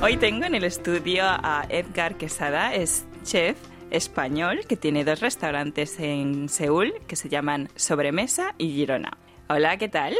Hoy 0.00 0.16
tengo 0.16 0.44
en 0.44 0.54
el 0.54 0.62
estudio 0.62 1.24
a 1.24 1.66
Edgar 1.68 2.16
Quesada, 2.16 2.72
es 2.72 3.04
chef 3.24 3.58
español 3.90 4.60
que 4.68 4.76
tiene 4.76 5.04
dos 5.04 5.18
restaurantes 5.18 5.98
en 5.98 6.48
Seúl 6.48 6.94
que 7.08 7.16
se 7.16 7.28
llaman 7.28 7.68
Sobremesa 7.74 8.54
y 8.58 8.70
Girona. 8.70 9.18
Hola, 9.48 9.76
¿qué 9.76 9.88
tal? 9.88 10.14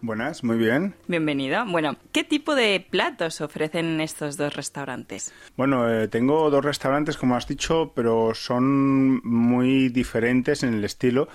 Buenas, 0.00 0.44
muy 0.44 0.56
bien. 0.56 0.94
Bienvenido. 1.08 1.62
Bueno, 1.66 1.96
¿qué 2.12 2.24
tipo 2.24 2.54
de 2.54 2.86
platos 2.88 3.42
ofrecen 3.42 4.00
estos 4.00 4.38
dos 4.38 4.54
restaurantes? 4.54 5.34
Bueno, 5.56 5.90
eh, 5.90 6.08
tengo 6.08 6.48
dos 6.50 6.64
restaurantes, 6.64 7.18
como 7.18 7.36
has 7.36 7.46
dicho, 7.46 7.92
pero 7.94 8.32
son 8.34 9.20
muy 9.24 9.90
diferentes 9.90 10.62
en 10.62 10.72
el 10.72 10.84
estilo. 10.84 11.28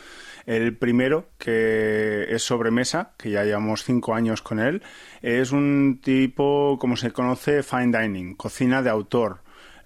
El 0.45 0.75
primero, 0.77 1.29
que 1.37 2.25
es 2.29 2.43
sobremesa, 2.43 3.13
que 3.17 3.31
ya 3.31 3.43
llevamos 3.43 3.83
cinco 3.83 4.13
años 4.13 4.41
con 4.41 4.59
él, 4.59 4.81
es 5.21 5.51
un 5.51 6.01
tipo, 6.03 6.77
como 6.79 6.97
se 6.97 7.11
conoce, 7.11 7.63
fine 7.63 7.97
dining, 7.97 8.35
cocina 8.35 8.81
de 8.81 8.89
autor. 8.89 9.41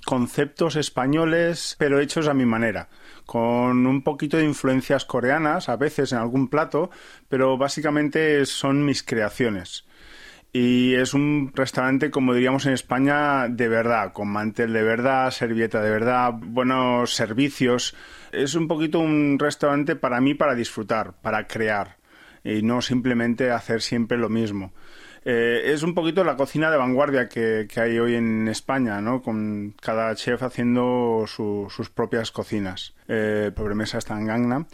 Conceptos 0.05 0.77
españoles, 0.77 1.75
pero 1.77 1.99
hechos 1.99 2.27
a 2.27 2.34
mi 2.34 2.45
manera 2.45 2.88
con 3.27 3.85
un 3.85 4.03
poquito 4.03 4.38
de 4.38 4.45
influencias 4.45 5.03
coreanas, 5.03 5.67
a 5.67 5.75
veces 5.75 6.13
en 6.13 6.17
algún 6.17 6.48
plato, 6.48 6.89
pero 7.27 7.57
básicamente 7.57 8.45
son 8.45 8.85
mis 8.85 9.03
creaciones. 9.03 9.85
Y 10.53 10.95
es 10.95 11.13
un 11.13 11.51
restaurante, 11.53 12.09
como 12.09 12.33
diríamos 12.33 12.65
en 12.65 12.73
España, 12.73 13.47
de 13.47 13.67
verdad, 13.67 14.13
con 14.13 14.29
mantel 14.29 14.73
de 14.73 14.81
verdad, 14.81 15.29
servieta 15.31 15.81
de 15.81 15.91
verdad, 15.91 16.31
buenos 16.33 17.13
servicios. 17.13 17.95
Es 18.31 18.55
un 18.55 18.67
poquito 18.67 18.99
un 18.99 19.37
restaurante 19.37 19.95
para 19.95 20.21
mí 20.21 20.33
para 20.33 20.55
disfrutar, 20.55 21.13
para 21.21 21.47
crear 21.47 21.97
y 22.43 22.61
no 22.61 22.81
simplemente 22.81 23.51
hacer 23.51 23.81
siempre 23.81 24.17
lo 24.17 24.29
mismo. 24.29 24.71
Eh, 25.30 25.73
es 25.73 25.84
un 25.84 25.94
poquito 25.94 26.23
la 26.23 26.38
cocina 26.38 26.72
de 26.72 26.77
vanguardia 26.77 27.27
que, 27.27 27.68
hay 27.76 27.99
hoy 27.99 28.16
en 28.16 28.48
España, 28.48 29.01
¿no? 29.01 29.21
Con 29.21 29.76
cada 29.82 30.15
chef 30.15 30.41
haciendo 30.41 31.26
sus 31.27 31.90
propias 31.90 32.32
cocinas. 32.32 32.93
Eh, 33.10 33.51
Mesa 33.76 33.98
está 33.98 34.18
en 34.18 34.26
Gangnam. 34.26 34.68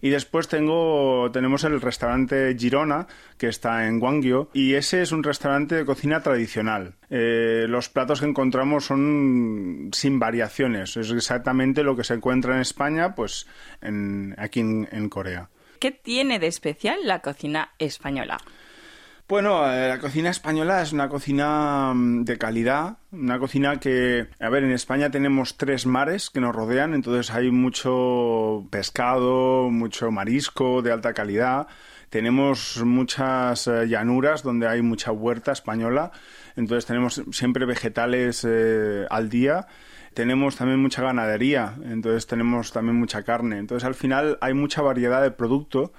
Y 0.00 0.10
después 0.10 0.46
tengo, 0.46 1.28
tenemos 1.32 1.64
el 1.64 1.80
restaurante 1.80 2.54
Girona, 2.56 3.08
que 3.36 3.48
está 3.48 3.88
en 3.88 3.98
Gwangyo, 3.98 4.48
y 4.52 4.74
ese 4.74 5.02
es 5.02 5.10
un 5.10 5.24
restaurante 5.24 5.74
de 5.74 5.84
cocina 5.84 6.22
tradicional. 6.22 6.94
Eh, 7.10 7.66
los 7.68 7.88
platos 7.88 8.20
que 8.20 8.26
encontramos 8.26 8.84
son 8.84 9.90
sin 9.92 10.20
variaciones, 10.20 10.96
es 10.96 11.10
exactamente 11.10 11.82
lo 11.82 11.96
que 11.96 12.04
se 12.04 12.14
encuentra 12.14 12.54
en 12.54 12.60
España, 12.60 13.16
pues 13.16 13.48
aquí 14.38 14.60
en 14.60 15.08
Corea. 15.08 15.50
¿Qué 15.80 15.90
tiene 15.90 16.38
de 16.38 16.46
especial 16.46 17.00
la 17.02 17.20
cocina 17.20 17.72
española? 17.78 18.38
Bueno, 19.28 19.68
eh, 19.72 19.88
la 19.88 19.98
cocina 19.98 20.30
española 20.30 20.82
es 20.82 20.92
una 20.92 21.08
cocina 21.08 21.92
mm, 21.92 22.22
de 22.22 22.38
calidad, 22.38 22.98
una 23.10 23.40
cocina 23.40 23.80
que, 23.80 24.28
a 24.38 24.48
ver, 24.50 24.62
en 24.62 24.70
España 24.70 25.10
tenemos 25.10 25.56
tres 25.56 25.84
mares 25.84 26.30
que 26.30 26.40
nos 26.40 26.54
rodean, 26.54 26.94
entonces 26.94 27.34
hay 27.34 27.50
mucho 27.50 28.68
pescado, 28.70 29.68
mucho 29.68 30.12
marisco 30.12 30.80
de 30.80 30.92
alta 30.92 31.12
calidad. 31.12 31.66
Tenemos 32.08 32.80
muchas 32.84 33.66
eh, 33.66 33.88
llanuras 33.88 34.44
donde 34.44 34.68
hay 34.68 34.80
mucha 34.82 35.10
huerta 35.10 35.50
española, 35.50 36.12
entonces 36.54 36.86
tenemos 36.86 37.20
siempre 37.32 37.66
vegetales 37.66 38.46
eh, 38.48 39.06
al 39.10 39.28
día 39.28 39.66
tenemos 40.14 40.56
también 40.56 40.80
mucha 40.80 41.02
ganadería, 41.02 41.74
entonces 41.84 42.26
tenemos 42.26 42.72
también 42.72 42.96
mucha 42.96 43.22
carne. 43.22 43.58
Entonces 43.58 43.84
al 43.84 43.94
final 43.94 44.38
hay 44.40 44.54
mucha 44.54 44.80
variedad 44.80 45.20
de 45.20 45.30
producto 45.30 45.92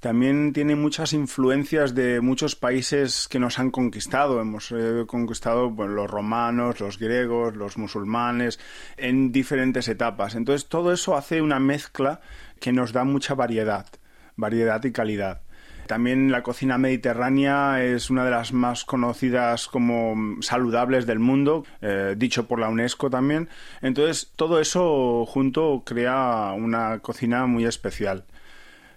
también 0.00 0.52
tiene 0.52 0.76
muchas 0.76 1.12
influencias 1.12 1.94
de 1.94 2.20
muchos 2.20 2.54
países 2.54 3.26
que 3.28 3.40
nos 3.40 3.58
han 3.58 3.70
conquistado. 3.70 4.40
Hemos 4.40 4.70
eh, 4.70 5.04
conquistado 5.06 5.70
los 5.70 6.10
romanos, 6.10 6.78
los 6.80 6.98
griegos, 6.98 7.56
los 7.56 7.78
musulmanes, 7.78 8.60
en 8.96 9.32
diferentes 9.32 9.88
etapas. 9.88 10.36
Entonces 10.36 10.68
todo 10.68 10.92
eso 10.92 11.16
hace 11.16 11.42
una 11.42 11.58
mezcla 11.58 12.20
que 12.60 12.72
nos 12.72 12.92
da 12.92 13.02
mucha 13.04 13.34
variedad, 13.34 13.86
variedad 14.36 14.82
y 14.84 14.92
calidad. 14.92 15.42
También 15.88 16.30
la 16.30 16.42
cocina 16.42 16.76
mediterránea 16.76 17.82
es 17.82 18.10
una 18.10 18.22
de 18.22 18.30
las 18.30 18.52
más 18.52 18.84
conocidas 18.84 19.68
como 19.68 20.36
saludables 20.42 21.06
del 21.06 21.18
mundo, 21.18 21.64
eh, 21.80 22.14
dicho 22.14 22.46
por 22.46 22.60
la 22.60 22.68
UNESCO 22.68 23.08
también. 23.08 23.48
Entonces, 23.80 24.30
todo 24.36 24.60
eso 24.60 25.24
junto 25.24 25.82
crea 25.86 26.52
una 26.54 26.98
cocina 26.98 27.46
muy 27.46 27.64
especial. 27.64 28.26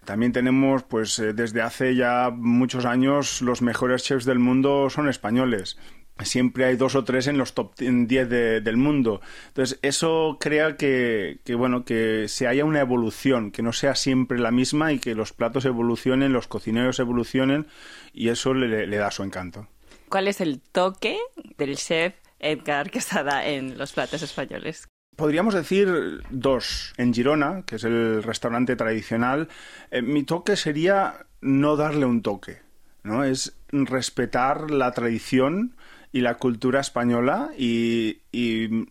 También 0.06 0.32
tenemos, 0.32 0.84
pues 0.84 1.20
eh, 1.20 1.34
desde 1.34 1.62
hace 1.62 1.96
ya 1.96 2.32
muchos 2.34 2.86
años, 2.86 3.42
los 3.42 3.62
mejores 3.62 4.04
chefs 4.04 4.26
del 4.26 4.40
mundo 4.40 4.90
son 4.90 5.08
españoles 5.10 5.78
siempre 6.26 6.66
hay 6.66 6.76
dos 6.76 6.96
o 6.96 7.04
tres 7.04 7.28
en 7.28 7.38
los 7.38 7.54
top 7.54 7.74
10 7.78 8.30
del 8.30 8.78
mundo. 8.78 9.22
Entonces, 9.48 9.80
eso 9.82 10.38
crea 10.40 10.78
que, 10.78 11.40
bueno, 11.58 11.86
que 11.86 12.28
se 12.28 12.48
haya 12.48 12.66
una 12.66 12.82
evolución, 12.82 13.52
que 13.52 13.62
no 13.62 13.74
sea 13.74 13.96
siempre 13.96 14.40
la 14.40 14.52
misma 14.52 14.94
y 14.94 15.00
que 15.00 15.16
los 15.16 15.34
platos 15.34 15.66
evolucionen, 15.66 16.34
los 16.34 16.48
cocineros 16.48 17.00
evolucionen 17.00 17.68
y 18.14 18.30
eso 18.30 18.54
le, 18.54 18.88
le 18.88 18.98
da 18.98 19.12
su 19.12 19.24
encanto. 19.24 19.68
¿Cuál 20.10 20.28
es 20.28 20.42
el 20.42 20.62
toque 20.62 21.18
del 21.58 21.78
chef 21.78 22.16
Edgar 22.40 22.92
Quesada 22.92 23.48
en 23.48 23.78
los 23.78 23.94
platos 23.94 24.22
españoles? 24.22 24.88
Podríamos 25.16 25.54
decir 25.54 26.24
dos. 26.30 26.94
En 26.98 27.14
Girona, 27.14 27.64
que 27.66 27.76
es 27.76 27.84
el 27.84 28.24
restaurante 28.24 28.76
tradicional, 28.76 29.50
eh, 29.92 30.02
mi 30.02 30.24
toque 30.24 30.56
sería 30.56 31.26
no 31.42 31.76
darle 31.76 32.06
un 32.06 32.22
toque, 32.22 32.62
¿no? 33.04 33.24
Es 33.24 33.56
respetar 33.72 34.72
la 34.72 34.92
tradición 34.94 35.76
y 36.14 36.22
la 36.22 36.36
cultura 36.36 36.82
española 36.82 37.52
y, 37.58 38.18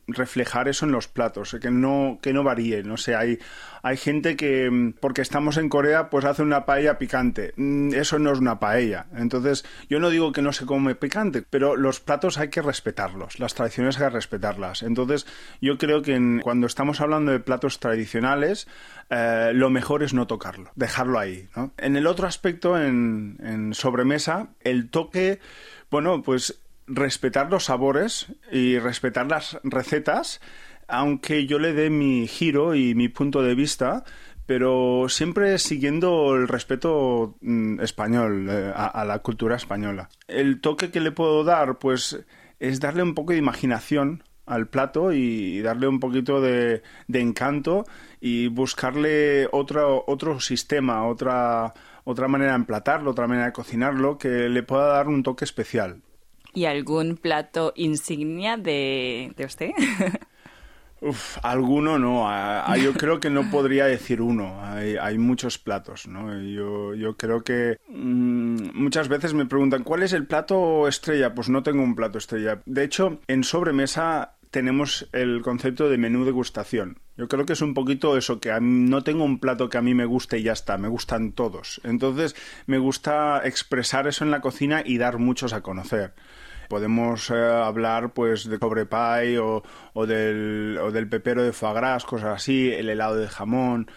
reflejar 0.07 0.69
eso 0.69 0.85
en 0.85 0.93
los 0.93 1.09
platos, 1.09 1.57
que 1.61 1.71
no, 1.71 2.19
que 2.21 2.33
no 2.33 2.45
varíe. 2.45 2.83
No 2.83 2.99
sé, 2.99 3.15
hay, 3.15 3.39
hay 3.83 3.97
gente 3.97 4.37
que, 4.37 4.93
porque 5.01 5.23
estamos 5.23 5.57
en 5.57 5.71
Corea, 5.71 6.11
pues 6.11 6.27
hace 6.27 6.43
una 6.43 6.67
paella 6.67 6.99
picante. 6.99 7.55
Mm, 7.57 7.95
eso 7.95 8.19
no 8.19 8.33
es 8.33 8.39
una 8.39 8.59
paella. 8.59 9.07
Entonces, 9.17 9.65
yo 9.89 9.99
no 9.99 10.11
digo 10.11 10.33
que 10.33 10.43
no 10.43 10.53
se 10.53 10.67
come 10.67 10.95
picante, 10.95 11.43
pero 11.49 11.77
los 11.77 12.01
platos 12.01 12.39
hay 12.39 12.49
que 12.49 12.61
respetarlos, 12.61 13.39
las 13.39 13.55
tradiciones 13.55 13.99
hay 13.99 14.09
que 14.09 14.11
respetarlas. 14.11 14.83
Entonces, 14.83 15.27
yo 15.61 15.79
creo 15.79 16.03
que 16.03 16.41
cuando 16.43 16.67
estamos 16.67 17.01
hablando 17.01 17.33
de 17.33 17.41
platos 17.41 17.81
tradicionales, 17.81 18.69
eh, 19.09 19.53
lo 19.55 19.71
mejor 19.71 20.03
es 20.03 20.13
no 20.13 20.27
tocarlo, 20.27 20.71
dejarlo 20.75 21.19
ahí. 21.19 21.49
En 21.79 21.97
el 21.97 22.07
otro 22.07 22.27
aspecto, 22.27 22.79
en, 22.79 23.39
en 23.43 23.75
sobremesa, 23.75 24.49
el 24.61 24.91
toque, 24.91 25.41
bueno, 25.91 26.23
pues 26.23 26.61
respetar 26.91 27.51
los 27.51 27.65
sabores 27.65 28.27
y 28.51 28.79
respetar 28.79 29.27
las 29.27 29.59
recetas, 29.63 30.41
aunque 30.89 31.47
yo 31.47 31.59
le 31.59 31.73
dé 31.73 31.89
mi 31.89 32.27
giro 32.27 32.75
y 32.75 32.95
mi 32.95 33.09
punto 33.09 33.43
de 33.43 33.55
vista, 33.55 34.05
pero 34.45 35.09
siempre 35.09 35.59
siguiendo 35.59 36.35
el 36.35 36.49
respeto 36.49 37.37
mm, 37.41 37.81
español, 37.81 38.49
eh, 38.51 38.73
a, 38.75 39.05
la 39.05 39.21
cultura 39.21 39.55
española. 39.55 40.09
El 40.27 40.61
toque 40.61 40.91
que 40.91 41.01
le 41.01 41.13
puedo 41.13 41.45
dar, 41.45 41.79
pues, 41.79 42.25
es 42.59 42.81
darle 42.81 43.05
un 43.05 43.15
poco 43.15 43.33
de 43.33 43.39
imaginación 43.39 44.25
al 44.47 44.67
plato 44.67 45.13
y 45.13 45.61
darle 45.61 45.87
un 45.87 46.01
poquito 46.01 46.41
de, 46.41 46.83
de 47.07 47.21
encanto 47.21 47.85
y 48.21 48.49
buscarle 48.49 49.49
otro, 49.53 50.03
otro 50.09 50.41
sistema, 50.41 51.07
otra, 51.07 51.73
otra 52.03 52.27
manera 52.27 52.51
de 52.51 52.57
emplatarlo, 52.57 53.13
otra 53.13 53.29
manera 53.29 53.47
de 53.47 53.53
cocinarlo 53.53 54.19
que 54.19 54.49
le 54.49 54.65
pueda 54.65 54.87
dar 54.89 55.07
un 55.07 55.23
toque 55.23 55.45
especial. 55.45 56.03
¿Y 56.55 56.65
algún 56.65 57.17
plato 57.17 57.73
insignia 57.77 58.57
de, 58.57 59.33
de 59.37 59.45
usted? 59.45 59.71
Uf, 61.03 61.39
alguno 61.43 61.99
no. 61.99 62.29
yo 62.77 62.93
creo 62.93 63.21
que 63.21 63.31
no 63.31 63.51
podría 63.51 63.87
decir 63.87 64.21
uno. 64.21 64.63
Hay, 64.63 64.97
hay 64.97 65.17
muchos 65.17 65.57
platos, 65.57 66.07
¿no? 66.07 66.39
Yo, 66.43 66.95
yo 66.95 67.17
creo 67.17 67.43
que 67.43 67.79
mm, 67.89 68.71
muchas 68.75 69.09
veces 69.09 69.33
me 69.33 69.47
preguntan 69.47 69.83
¿cuál 69.83 70.03
es 70.03 70.13
el 70.13 70.27
plato 70.27 70.87
estrella? 70.89 71.35
Pues 71.35 71.49
no 71.49 71.63
tengo 71.63 71.83
un 71.83 71.95
plato 71.95 72.19
estrella. 72.19 72.61
De 72.67 72.85
hecho, 72.85 73.19
en 73.29 73.45
sobremesa 73.45 74.37
tenemos 74.51 75.09
el 75.13 75.43
concepto 75.43 75.89
de 75.89 75.99
menú 75.99 76.25
degustación. 76.25 76.99
Yo 77.17 77.29
creo 77.29 77.47
que 77.47 77.53
es 77.53 77.61
un 77.61 77.75
poquito 77.75 78.17
eso, 78.17 78.41
que 78.41 78.57
no 78.61 79.03
tengo 79.05 79.25
un 79.25 79.39
plato 79.39 79.69
que 79.69 79.79
a 79.79 79.83
mí 79.83 79.95
me 79.95 80.07
guste 80.07 80.39
y 80.39 80.43
ya 80.43 80.53
está, 80.53 80.79
me 80.79 80.89
gustan 80.89 81.33
todos. 81.33 81.81
Entonces, 81.85 82.35
me 82.67 82.79
gusta 82.79 83.43
expresar 83.45 84.07
eso 84.09 84.25
en 84.25 84.31
la 84.31 84.41
cocina 84.41 84.83
y 84.85 84.99
dar 84.99 85.19
muchos 85.19 85.53
a 85.53 85.63
conocer 85.63 86.15
podemos 86.69 87.31
eh, 87.31 87.35
hablar 87.35 88.13
pues 88.13 88.49
de 88.49 88.61
cobre 88.61 88.87
o, 89.41 89.63
o, 89.93 90.07
del, 90.07 90.79
o 90.81 90.93
del 90.93 91.09
pepero 91.09 91.43
de 91.43 91.53
foie 91.53 91.75
gras, 91.75 92.05
cosas 92.05 92.37
así, 92.37 92.71
el 92.71 92.89
helado 92.89 93.17
de 93.17 93.27
jamón, 93.27 93.91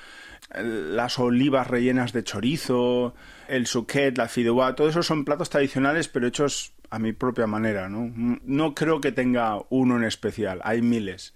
las 0.55 1.19
olivas 1.19 1.67
rellenas 1.67 2.13
de 2.13 2.23
chorizo, 2.23 3.13
el 3.47 3.67
suquet, 3.67 4.17
la 4.17 4.27
fideuá, 4.27 4.73
todo 4.73 4.89
eso 4.89 5.03
son 5.03 5.23
platos 5.23 5.51
tradicionales 5.51 6.07
pero 6.07 6.25
hechos 6.25 6.73
a 6.93 6.99
mi 6.99 7.11
propia 7.11 7.47
manera, 7.47 7.89
¿no? 7.89 8.13
No 8.45 8.75
creo 8.75 9.01
que 9.01 9.11
tenga 9.11 9.57
uno 9.69 9.97
en 9.97 10.03
especial, 10.03 10.61
hay 10.63 10.83
miles. 10.83 11.33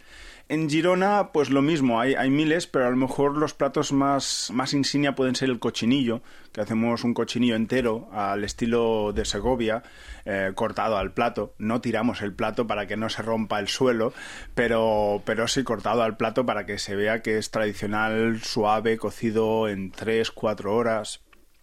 En 0.49 0.69
Girona, 0.69 1.31
pues 1.33 1.49
lo 1.49 1.63
mismo, 1.63 1.99
hay, 1.99 2.13
hay 2.13 2.29
miles, 2.29 2.67
pero 2.67 2.85
a 2.85 2.91
lo 2.91 2.95
mejor 2.95 3.35
los 3.35 3.55
platos 3.55 3.91
más, 3.91 4.51
más 4.53 4.73
insignia 4.73 5.15
pueden 5.15 5.33
ser 5.33 5.49
el 5.49 5.57
cochinillo, 5.57 6.21
que 6.51 6.61
hacemos 6.61 7.03
un 7.03 7.15
cochinillo 7.15 7.55
entero 7.55 8.07
al 8.13 8.43
estilo 8.43 9.13
de 9.13 9.25
Segovia, 9.25 9.81
eh, 10.25 10.51
cortado 10.53 10.95
al 10.95 11.11
plato. 11.11 11.55
No 11.57 11.81
tiramos 11.81 12.21
el 12.21 12.33
plato 12.33 12.67
para 12.67 12.85
que 12.85 12.95
no 12.95 13.09
se 13.09 13.23
rompa 13.23 13.59
el 13.59 13.67
suelo, 13.67 14.13
pero, 14.53 15.23
pero 15.25 15.47
sí 15.47 15.63
cortado 15.63 16.03
al 16.03 16.17
plato 16.17 16.45
para 16.45 16.67
que 16.67 16.77
se 16.77 16.95
vea 16.95 17.23
que 17.23 17.39
es 17.39 17.49
tradicional, 17.49 18.41
suave, 18.43 18.99
cocido 18.99 19.67
en 19.67 19.91
3-4 19.91 20.65
horas. 20.67 21.21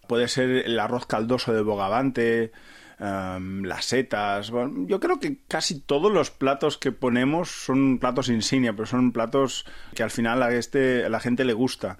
Puede 0.08 0.26
ser 0.26 0.50
el 0.50 0.80
arroz 0.80 1.06
caldoso 1.06 1.52
de 1.52 1.62
bogavante, 1.62 2.50
Em, 2.98 3.64
las 3.64 3.86
setas. 3.86 4.52
yo 4.86 5.00
creo 5.00 5.18
que 5.18 5.38
casi 5.48 5.80
todos 5.80 6.12
los 6.12 6.30
platos 6.30 6.78
que 6.78 6.92
ponemos 6.92 7.50
son 7.50 7.98
platos 7.98 8.28
insignia, 8.28 8.72
pero 8.72 8.86
son 8.86 9.12
platos 9.12 9.64
que 9.94 10.04
al 10.04 10.10
final 10.10 10.42
a, 10.42 10.52
este, 10.54 11.04
a 11.04 11.08
la 11.08 11.18
gente 11.18 11.44
le 11.44 11.54
gusta 11.54 11.98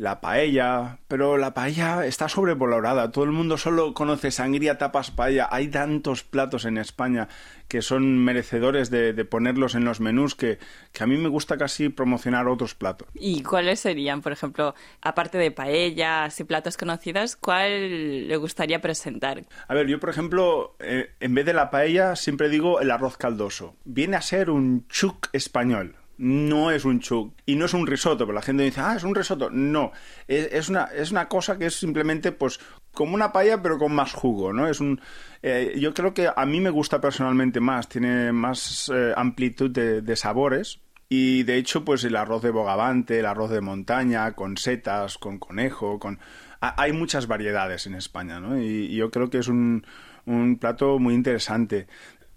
la 0.00 0.22
paella, 0.22 0.96
pero 1.08 1.36
la 1.36 1.52
paella 1.52 2.06
está 2.06 2.26
sobrevalorada. 2.26 3.12
Todo 3.12 3.24
el 3.24 3.32
mundo 3.32 3.58
solo 3.58 3.92
conoce 3.92 4.30
sangría, 4.30 4.78
tapas, 4.78 5.10
paella. 5.10 5.46
Hay 5.50 5.68
tantos 5.68 6.22
platos 6.24 6.64
en 6.64 6.78
España 6.78 7.28
que 7.68 7.82
son 7.82 8.16
merecedores 8.16 8.88
de, 8.88 9.12
ponerlos 9.26 9.74
en 9.74 9.84
los 9.84 10.00
menús 10.00 10.34
que, 10.34 10.58
que, 10.92 11.04
a 11.04 11.06
mí 11.06 11.18
me 11.18 11.28
gusta 11.28 11.58
casi 11.58 11.90
promocionar 11.90 12.48
otros 12.48 12.74
platos. 12.74 13.08
¿Y 13.12 13.42
cuáles 13.42 13.80
serían, 13.80 14.22
por 14.22 14.32
ejemplo, 14.32 14.74
aparte 15.02 15.36
de 15.36 15.50
paellas 15.50 16.40
y 16.40 16.44
platos 16.44 16.78
conocidos, 16.78 17.36
cuál 17.36 18.26
le 18.26 18.36
gustaría 18.38 18.80
presentar? 18.80 19.44
A 19.68 19.74
ver, 19.74 19.86
yo 19.86 20.00
por 20.00 20.08
ejemplo, 20.08 20.76
eh, 20.78 21.10
en 21.20 21.34
vez 21.34 21.44
de 21.44 21.52
la 21.52 21.70
paella 21.70 22.16
siempre 22.16 22.48
digo 22.48 22.80
el 22.80 22.90
arroz 22.90 23.18
caldoso. 23.18 23.76
Viene 23.84 24.16
a 24.16 24.22
ser 24.22 24.48
un 24.48 24.88
chuc 24.88 25.28
español 25.34 25.99
no 26.20 26.70
es 26.70 26.84
un 26.84 27.00
chuk 27.00 27.32
y 27.46 27.56
no 27.56 27.64
es 27.64 27.72
un 27.72 27.86
risotto, 27.86 28.26
pero 28.26 28.34
la 28.34 28.42
gente 28.42 28.62
dice, 28.62 28.82
ah, 28.82 28.94
es 28.94 29.04
un 29.04 29.14
risotto. 29.14 29.48
No, 29.48 29.90
es, 30.28 30.68
una, 30.68 30.84
es 30.84 31.10
una 31.10 31.28
cosa 31.28 31.56
que 31.56 31.66
es 31.66 31.74
simplemente 31.74 32.30
pues 32.30 32.60
como 32.92 33.14
una 33.14 33.32
paella 33.32 33.62
pero 33.62 33.78
con 33.78 33.94
más 33.94 34.12
jugo, 34.12 34.52
¿no? 34.52 34.68
Es 34.68 34.80
un, 34.80 35.00
eh, 35.42 35.74
yo 35.78 35.94
creo 35.94 36.12
que 36.12 36.28
a 36.34 36.44
mí 36.44 36.60
me 36.60 36.68
gusta 36.68 37.00
personalmente 37.00 37.60
más, 37.60 37.88
tiene 37.88 38.32
más 38.32 38.92
eh, 38.94 39.14
amplitud 39.16 39.70
de, 39.70 40.16
sabores. 40.16 40.80
Y 41.08 41.42
de 41.44 41.56
hecho, 41.56 41.86
pues 41.86 42.04
el 42.04 42.14
arroz 42.16 42.42
de 42.42 42.50
bogavante, 42.50 43.18
el 43.18 43.26
arroz 43.26 43.50
de 43.50 43.62
montaña, 43.62 44.32
con 44.32 44.58
setas, 44.58 45.16
con 45.16 45.38
conejo, 45.38 45.98
con... 45.98 46.18
Hay 46.60 46.92
muchas 46.92 47.26
variedades 47.26 47.86
en 47.86 47.94
España, 47.94 48.38
¿no? 48.38 48.60
Y, 48.60 48.94
yo 48.94 49.10
creo 49.10 49.30
que 49.30 49.38
es 49.38 49.48
un, 49.48 49.86
un 50.26 50.58
plato 50.58 50.98
muy 50.98 51.14
interesante 51.14 51.88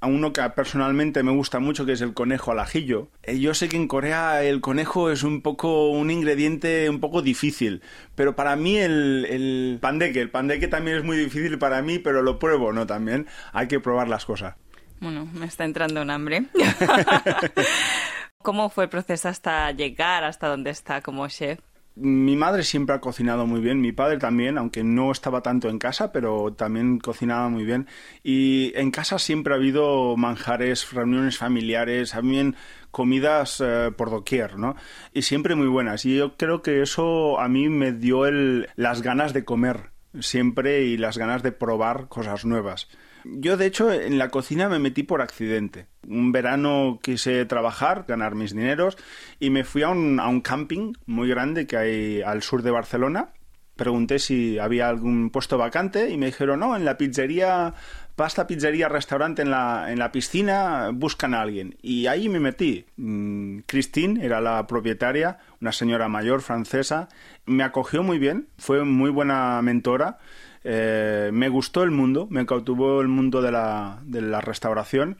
a 0.03 0.07
uno 0.07 0.33
que 0.33 0.41
personalmente 0.49 1.23
me 1.23 1.31
gusta 1.31 1.59
mucho, 1.59 1.85
que 1.85 1.93
es 1.93 2.01
el 2.01 2.13
conejo 2.13 2.51
al 2.51 2.59
ajillo. 2.59 3.07
Eh, 3.23 3.39
yo 3.39 3.53
sé 3.53 3.69
que 3.69 3.77
en 3.77 3.87
Corea 3.87 4.43
el 4.43 4.59
conejo 4.59 5.09
es 5.09 5.23
un 5.23 5.41
poco 5.41 5.91
un 5.91 6.11
ingrediente 6.11 6.89
un 6.89 6.99
poco 6.99 7.21
difícil, 7.21 7.81
pero 8.13 8.35
para 8.35 8.57
mí 8.57 8.77
el, 8.77 9.25
el 9.29 9.77
pandeque, 9.79 10.19
el 10.19 10.29
pandeque 10.29 10.67
también 10.67 10.97
es 10.97 11.05
muy 11.05 11.15
difícil 11.15 11.57
para 11.57 11.81
mí, 11.81 11.99
pero 11.99 12.21
lo 12.21 12.37
pruebo, 12.37 12.73
¿no? 12.73 12.85
También 12.85 13.27
hay 13.53 13.69
que 13.69 13.79
probar 13.79 14.09
las 14.09 14.25
cosas. 14.25 14.55
Bueno, 14.99 15.25
me 15.33 15.45
está 15.45 15.63
entrando 15.63 16.01
un 16.01 16.09
hambre. 16.09 16.47
¿Cómo 18.43 18.69
fue 18.69 18.83
el 18.83 18.89
proceso 18.89 19.29
hasta 19.29 19.71
llegar 19.71 20.25
hasta 20.25 20.49
donde 20.49 20.71
está 20.71 21.01
como 21.01 21.25
chef? 21.29 21.59
Mi 21.95 22.35
madre 22.35 22.63
siempre 22.63 22.95
ha 22.95 23.01
cocinado 23.01 23.45
muy 23.45 23.61
bien, 23.61 23.79
mi 23.79 23.91
padre 23.91 24.17
también, 24.17 24.57
aunque 24.57 24.83
no 24.83 25.11
estaba 25.11 25.41
tanto 25.41 25.69
en 25.69 25.77
casa, 25.77 26.11
pero 26.11 26.51
también 26.53 26.97
cocinaba 26.99 27.49
muy 27.49 27.65
bien. 27.65 27.87
Y 28.23 28.71
en 28.75 28.89
casa 28.89 29.19
siempre 29.19 29.53
ha 29.53 29.57
habido 29.57 30.17
manjares, 30.17 30.91
reuniones 30.91 31.37
familiares, 31.37 32.11
también 32.11 32.55
comidas 32.89 33.61
eh, 33.63 33.91
por 33.95 34.09
doquier, 34.09 34.57
¿no? 34.57 34.75
Y 35.13 35.21
siempre 35.21 35.53
muy 35.53 35.67
buenas. 35.67 36.03
Y 36.05 36.17
yo 36.17 36.35
creo 36.35 36.63
que 36.63 36.81
eso 36.81 37.39
a 37.39 37.47
mí 37.47 37.69
me 37.69 37.91
dio 37.91 38.25
el, 38.25 38.69
las 38.75 39.03
ganas 39.03 39.33
de 39.33 39.45
comer 39.45 39.91
siempre 40.19 40.83
y 40.85 40.97
las 40.97 41.17
ganas 41.17 41.43
de 41.43 41.51
probar 41.51 42.07
cosas 42.07 42.45
nuevas. 42.45 42.87
Yo, 43.25 43.57
de 43.57 43.65
hecho, 43.65 43.91
en 43.91 44.17
la 44.17 44.29
cocina 44.29 44.67
me 44.69 44.79
metí 44.79 45.03
por 45.03 45.21
accidente. 45.21 45.87
Un 46.07 46.31
verano 46.31 46.99
quise 47.01 47.45
trabajar, 47.45 48.05
ganar 48.07 48.35
mis 48.35 48.53
dineros, 48.53 48.97
y 49.39 49.49
me 49.49 49.63
fui 49.63 49.83
a 49.83 49.89
un, 49.89 50.19
a 50.19 50.27
un 50.27 50.41
camping 50.41 50.93
muy 51.05 51.29
grande 51.29 51.65
que 51.65 51.77
hay 51.77 52.21
al 52.21 52.41
sur 52.41 52.61
de 52.63 52.71
Barcelona. 52.71 53.29
Pregunté 53.75 54.19
si 54.19 54.59
había 54.59 54.87
algún 54.87 55.31
puesto 55.31 55.57
vacante 55.57 56.11
y 56.11 56.17
me 56.17 56.27
dijeron, 56.27 56.59
no, 56.59 56.75
en 56.75 56.85
la 56.85 56.97
pizzería, 56.97 57.73
pasta 58.15 58.45
pizzería, 58.45 58.87
restaurante 58.87 59.41
en 59.41 59.49
la, 59.49 59.91
en 59.91 59.97
la 59.97 60.11
piscina, 60.11 60.91
buscan 60.93 61.33
a 61.33 61.41
alguien. 61.41 61.75
Y 61.81 62.05
ahí 62.05 62.29
me 62.29 62.39
metí. 62.39 62.85
Mm, 62.97 63.59
Christine 63.65 64.23
era 64.23 64.41
la 64.41 64.67
propietaria, 64.67 65.39
una 65.59 65.71
señora 65.71 66.07
mayor 66.07 66.41
francesa. 66.41 67.09
Me 67.45 67.63
acogió 67.63 68.03
muy 68.03 68.19
bien, 68.19 68.47
fue 68.57 68.83
muy 68.83 69.09
buena 69.09 69.59
mentora 69.63 70.19
eh, 70.63 71.29
me 71.33 71.49
gustó 71.49 71.83
el 71.83 71.91
mundo, 71.91 72.27
me 72.29 72.45
cautivó 72.45 73.01
el 73.01 73.07
mundo 73.07 73.41
de 73.41 73.51
la, 73.51 74.41
restauración 74.41 75.17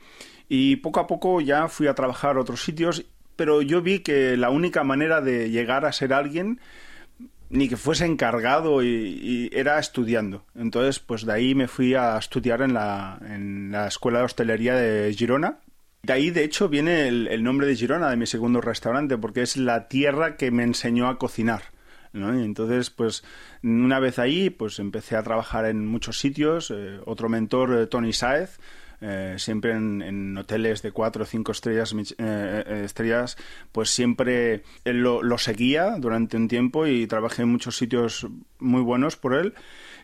y 0.48 0.78
poco 0.78 1.00
a 1.00 1.08
poco 1.08 1.42
ya 1.42 1.68
fui 1.68 1.88
a 1.88 1.96
trabajar 1.96 2.38
a 2.38 2.42
otros 2.42 2.64
sitios, 2.64 3.06
pero 3.36 3.62
yo 3.62 3.82
vi 3.82 4.00
que 4.00 4.38
la 4.38 4.50
única 4.50 4.84
manera 4.84 5.22
de 5.22 5.50
llegar 5.50 5.86
a 5.86 5.92
ser 5.92 6.14
alguien 6.14 6.60
ni 7.50 7.70
que 7.70 7.78
fuese 7.78 8.06
encargado 8.06 8.84
y, 8.84 9.50
era 9.54 9.80
estudiando. 9.80 10.44
Entonces, 10.56 11.00
pues 11.00 11.26
de 11.26 11.34
ahí 11.34 11.54
me 11.54 11.68
fui 11.68 11.94
a 11.94 12.18
estudiar 12.18 12.62
en 12.62 12.74
la 12.74 13.88
Escuela 13.88 14.20
de 14.20 14.26
Hostelería 14.26 14.76
de 14.76 15.14
Girona. 15.14 15.60
De 16.02 16.14
ahí, 16.14 16.32
de 16.32 16.44
hecho, 16.44 16.68
viene 16.68 17.08
el 17.08 17.44
nombre 17.44 17.68
de 17.68 17.76
Girona, 17.76 18.10
de 18.10 18.18
mi 18.18 18.26
segundo 18.26 18.60
restaurante, 18.60 19.18
porque 19.18 19.44
es 19.44 19.56
la 19.56 19.88
tierra 19.88 20.36
que 20.36 20.52
me 20.52 20.64
enseñó 20.64 21.08
a 21.08 21.18
cocinar. 21.18 21.73
¿No? 22.14 22.40
Y 22.40 22.44
entonces, 22.44 22.90
pues, 22.90 23.24
una 23.64 24.00
vez 24.00 24.20
ahí, 24.20 24.50
pues 24.50 24.80
empecé 24.80 25.16
a 25.16 25.24
trabajar 25.24 25.66
en 25.66 25.86
muchos 25.86 26.20
sitios. 26.20 26.72
Eh, 26.72 27.00
otro 27.06 27.30
mentor, 27.30 27.74
eh, 27.74 27.88
Tony 27.88 28.14
Saez, 28.14 28.60
eh, 29.02 29.36
siempre 29.38 29.72
en, 29.74 30.38
hoteles 30.38 30.82
de 30.82 30.92
cuatro 30.92 31.24
o 31.24 31.26
cinco 31.26 31.52
estrellas, 31.52 31.94
estrellas 31.94 33.38
pues 33.74 33.90
siempre 33.90 34.64
él 34.86 35.02
lo, 35.02 35.22
lo, 35.22 35.38
seguía 35.38 35.98
durante 35.98 36.38
un 36.38 36.48
tiempo 36.48 36.88
y 36.88 37.06
trabajé 37.08 37.42
en 37.42 37.50
muchos 37.50 37.76
sitios 37.76 38.28
muy 38.60 38.82
buenos 38.82 39.18
por 39.18 39.34
él. 39.34 39.54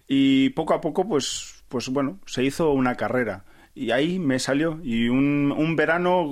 Y 0.07 0.49
poco 0.49 0.73
a 0.73 0.81
poco, 0.81 1.07
pues, 1.07 1.63
pues 1.69 1.87
bueno, 1.89 2.19
se 2.25 2.43
hizo 2.43 2.71
una 2.71 2.95
carrera 2.95 3.45
y 3.75 3.91
ahí 3.91 4.19
me 4.19 4.39
salió. 4.39 4.79
Y 4.83 5.07
un, 5.07 5.53
un 5.55 5.75
verano 5.75 6.27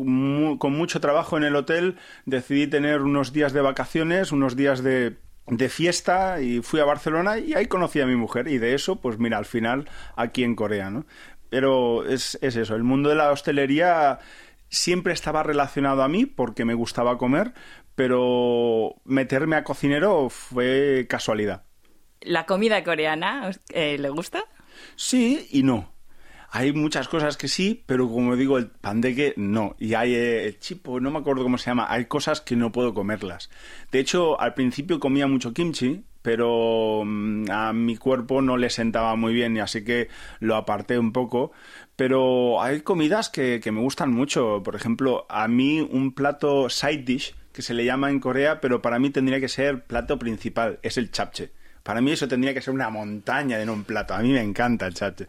con 0.59 0.73
mucho 0.73 1.00
trabajo 1.00 1.38
en 1.38 1.44
el 1.44 1.56
hotel 1.56 1.95
decidí 2.25 2.68
tener 2.68 3.01
unos 3.01 3.31
días 3.31 3.53
de 3.53 3.62
vacaciones, 3.62 4.31
unos 4.31 4.56
días 4.56 4.83
de 4.83 5.15
de 5.47 5.69
fiesta 5.69 6.41
y 6.41 6.61
fui 6.61 6.79
a 6.79 6.85
Barcelona 6.85 7.39
y 7.39 7.53
ahí 7.53 7.67
conocí 7.67 8.01
a 8.01 8.05
mi 8.05 8.15
mujer 8.15 8.47
y 8.47 8.57
de 8.57 8.73
eso, 8.73 8.97
pues 8.97 9.17
mira, 9.17 9.38
al 9.38 9.45
final 9.45 9.89
aquí 10.15 10.44
en 10.44 10.55
Corea, 10.55 10.89
¿no? 10.89 11.05
Pero 11.49 12.05
es, 12.05 12.38
es 12.41 12.55
eso, 12.57 12.75
el 12.75 12.83
mundo 12.83 13.09
de 13.09 13.16
la 13.16 13.31
hostelería 13.31 14.19
siempre 14.69 15.13
estaba 15.13 15.44
relacionado 15.44 16.04
a 16.04 16.09
mí 16.09 16.25
porque 16.25 16.66
me 16.66 16.73
gustaba 16.73 17.18
comer, 17.18 17.54
pero 17.95 18.95
meterme 19.06 19.56
a 19.56 19.63
cocinero 19.63 20.30
fue 20.30 21.07
casualidad. 21.09 21.63
¿La 22.21 22.45
comida 22.45 22.83
coreana 22.83 23.51
eh, 23.69 23.97
le 23.97 24.09
gusta? 24.09 24.44
Sí 24.95 25.47
y 25.51 25.63
no. 25.63 25.94
Hay 26.49 26.71
muchas 26.71 27.07
cosas 27.09 27.35
que 27.35 27.47
sí, 27.47 27.83
pero 27.85 28.09
como 28.09 28.35
digo, 28.35 28.57
el 28.57 28.68
pandeque 28.68 29.33
no. 29.35 29.75
Y 29.80 29.95
hay 29.95 30.16
eh, 30.16 30.47
el 30.47 30.59
chipo, 30.59 30.99
no 30.99 31.11
me 31.11 31.19
acuerdo 31.19 31.44
cómo 31.44 31.57
se 31.57 31.69
llama. 31.69 31.87
Hay 31.89 32.06
cosas 32.06 32.39
que 32.42 32.56
no 32.56 32.71
puedo 32.71 32.94
comerlas. 32.94 33.49
De 33.92 33.99
hecho, 33.99 34.39
al 34.39 34.54
principio 34.54 34.99
comía 34.99 35.27
mucho 35.27 35.54
kimchi, 35.54 36.04
pero 36.21 37.04
mm, 37.06 37.51
a 37.51 37.73
mi 37.73 37.97
cuerpo 37.97 38.42
no 38.42 38.57
le 38.57 38.69
sentaba 38.69 39.16
muy 39.16 39.33
bien 39.33 39.57
y 39.57 39.59
así 39.59 39.83
que 39.83 40.07
lo 40.39 40.56
aparté 40.56 40.97
un 40.97 41.11
poco. 41.11 41.51
Pero 41.97 42.61
hay 42.61 42.81
comidas 42.81 43.30
que, 43.30 43.59
que 43.61 43.71
me 43.71 43.81
gustan 43.81 44.11
mucho. 44.13 44.61
Por 44.63 44.75
ejemplo, 44.75 45.25
a 45.30 45.47
mí 45.49 45.81
un 45.81 46.13
plato 46.13 46.69
side 46.69 47.04
dish, 47.04 47.35
que 47.51 47.61
se 47.61 47.73
le 47.73 47.83
llama 47.83 48.09
en 48.09 48.19
Corea, 48.19 48.61
pero 48.61 48.81
para 48.81 48.99
mí 48.99 49.09
tendría 49.09 49.39
que 49.39 49.49
ser 49.49 49.83
plato 49.83 50.18
principal, 50.18 50.80
es 50.81 50.97
el 50.97 51.11
chapche. 51.11 51.51
Para 51.87 52.01
mí 52.01 52.11
eso 52.11 52.27
tendría 52.27 52.54
que 52.54 52.61
ser 52.61 52.73
una 52.73 52.89
montaña 52.89 53.61
en 53.61 53.69
un 53.69 53.85
plato. 53.85 54.13
A 54.13 54.19
mí 54.19 54.33
me 54.33 54.42
encanta 54.42 54.87
el 54.87 54.94
chapche. 54.94 55.25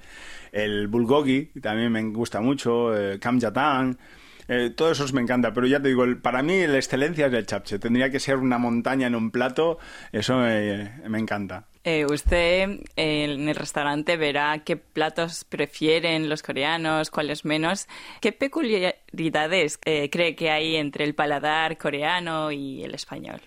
El 0.58 0.88
bulgogi 0.88 1.46
también 1.60 1.92
me 1.92 2.02
gusta 2.02 2.40
mucho, 2.40 2.96
el 2.96 3.20
kamjatang. 3.20 3.96
Eh, 4.48 4.70
todo 4.70 4.90
eso 4.90 5.04
me 5.12 5.20
encanta, 5.20 5.52
pero 5.52 5.66
ya 5.66 5.80
te 5.80 5.88
digo, 5.88 6.04
para 6.22 6.42
mí 6.42 6.66
la 6.66 6.78
excelencia 6.78 7.26
es 7.26 7.32
el 7.34 7.46
chapche. 7.46 7.78
Tendría 7.78 8.10
que 8.10 8.18
ser 8.18 8.36
una 8.36 8.58
montaña 8.58 9.06
en 9.06 9.14
un 9.14 9.30
plato, 9.30 9.78
eso 10.10 10.38
me, 10.38 11.18
encanta. 11.18 11.66
Eh, 11.84 12.06
usted 12.06 12.80
en 12.96 13.48
el 13.48 13.54
restaurante 13.54 14.16
verá 14.16 14.64
qué 14.64 14.76
platos 14.76 15.44
prefieren 15.44 16.28
los 16.28 16.42
coreanos, 16.42 17.10
cuáles 17.10 17.44
menos. 17.44 17.86
¿Qué 18.20 18.32
peculiaridades 18.32 19.78
eh, 19.84 20.08
cree 20.10 20.34
que 20.34 20.50
hay 20.50 20.76
entre 20.76 21.04
el 21.04 21.14
paladar 21.14 21.76
coreano 21.76 22.50
y 22.50 22.82
el 22.82 22.94
español? 22.94 23.40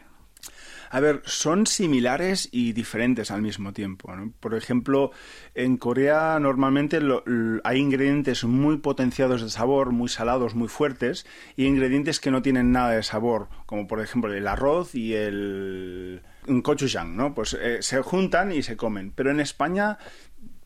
A 0.94 1.00
ver, 1.00 1.22
son 1.24 1.68
similares 1.68 2.50
y 2.52 2.74
diferentes 2.74 3.32
al 3.32 3.42
mismo 3.42 3.72
tiempo. 3.72 4.14
Por 4.42 4.56
ejemplo, 4.56 5.12
en 5.56 5.78
Corea 5.78 6.38
normalmente 6.42 7.00
hay 7.64 7.80
ingredientes 7.80 8.44
muy 8.44 8.78
potenciados 8.78 9.42
de 9.42 9.50
sabor, 9.50 9.94
muy 9.94 10.10
salados, 10.10 10.54
muy 10.54 10.68
fuertes, 10.68 11.26
y 11.56 11.66
ingredientes 11.66 12.20
que 12.20 12.30
no 12.30 12.42
tienen 12.42 12.74
nada 12.74 12.92
de 12.92 13.04
sabor, 13.04 13.48
como 13.66 13.88
por 13.88 14.02
ejemplo 14.02 14.34
el 14.34 14.46
arroz 14.46 14.94
y 14.94 15.14
el 15.14 16.24
un 16.48 16.62
gochujang, 16.62 17.16
¿no? 17.16 17.34
Pues 17.34 17.54
eh, 17.54 17.82
se 17.82 18.02
juntan 18.02 18.52
y 18.52 18.62
se 18.62 18.76
comen. 18.76 19.14
Pero 19.16 19.32
en 19.32 19.40
España 19.40 19.98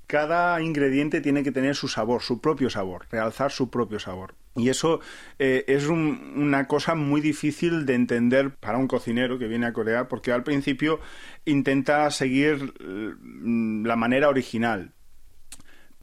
cada 0.08 0.60
ingrediente 0.60 1.22
tiene 1.22 1.44
que 1.44 1.52
tener 1.52 1.76
su 1.76 1.88
sabor, 1.88 2.24
su 2.24 2.42
propio 2.42 2.72
sabor, 2.72 3.06
realzar 3.12 3.52
su 3.52 3.70
propio 3.70 4.00
sabor. 4.00 4.34
Y 4.56 4.70
eso 4.70 5.02
eh, 5.38 5.66
es 5.68 5.88
una 5.88 6.68
cosa 6.68 6.96
muy 6.96 7.20
difícil 7.20 7.86
de 7.86 7.94
entender 7.94 8.56
para 8.56 8.78
un 8.78 8.88
cocinero 8.88 9.38
que 9.38 9.48
viene 9.48 9.66
a 9.66 9.74
Corea, 9.74 10.08
porque 10.08 10.32
al 10.32 10.44
principio 10.44 11.02
intenta 11.44 12.10
seguir 12.10 12.74
mm, 12.80 13.86
la 13.86 13.98
manera 13.98 14.30
original, 14.30 14.95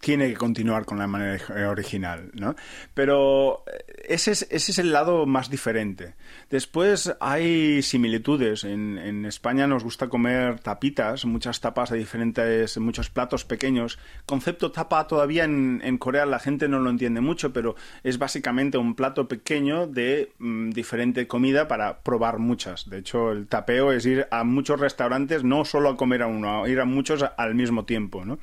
tiene 0.02 0.28
que 0.28 0.36
continuar 0.36 0.84
con 0.84 0.98
la 0.98 1.06
manera 1.06 1.70
original, 1.70 2.32
¿no? 2.34 2.56
Pero 2.92 3.62
eh, 3.72 4.06
ese 4.08 4.32
es, 4.32 4.78
el 4.80 4.90
lado 4.90 5.26
más 5.26 5.48
diferente. 5.48 6.14
Después 6.50 7.14
hay 7.20 7.82
similitudes. 7.82 8.64
En, 8.64 8.92
España 9.26 9.68
nos 9.68 9.84
gusta 9.84 10.08
comer 10.08 10.58
tapitas, 10.58 11.24
muchas 11.24 11.60
tapas 11.60 11.90
de 11.90 11.98
diferentes, 11.98 12.76
muchos 12.78 13.10
platos 13.10 13.44
pequeños. 13.44 14.00
Concepto 14.26 14.72
tapa 14.72 15.06
todavía 15.06 15.44
en, 15.44 15.80
en 15.84 15.98
Corea 15.98 16.26
la 16.26 16.40
gente 16.40 16.68
no 16.68 16.80
lo 16.80 16.90
entiende 16.90 17.20
mucho, 17.20 17.52
pero 17.52 17.76
es 18.02 18.18
básicamente 18.18 18.78
un 18.78 18.96
plato 18.96 19.28
pequeño 19.28 19.86
de 19.86 20.32
mm, 20.38 20.70
diferente 20.70 21.28
comida 21.28 21.68
para 21.68 22.00
probar 22.00 22.40
muchas. 22.40 22.90
De 22.90 22.98
hecho, 22.98 23.30
el 23.30 23.46
tapeo 23.46 23.92
es 23.92 24.04
ir 24.04 24.26
a 24.32 24.42
muchos 24.42 24.80
restaurantes, 24.80 25.44
no 25.44 25.64
solo 25.64 25.90
a 25.90 25.96
comer 25.96 26.22
a 26.22 26.26
uno, 26.26 26.64
a 26.64 26.68
ir 26.68 26.80
a 26.80 26.84
muchos 26.84 27.24
al 27.36 27.54
mismo 27.54 27.84
tiempo, 27.84 28.24
¿no? 28.24 28.40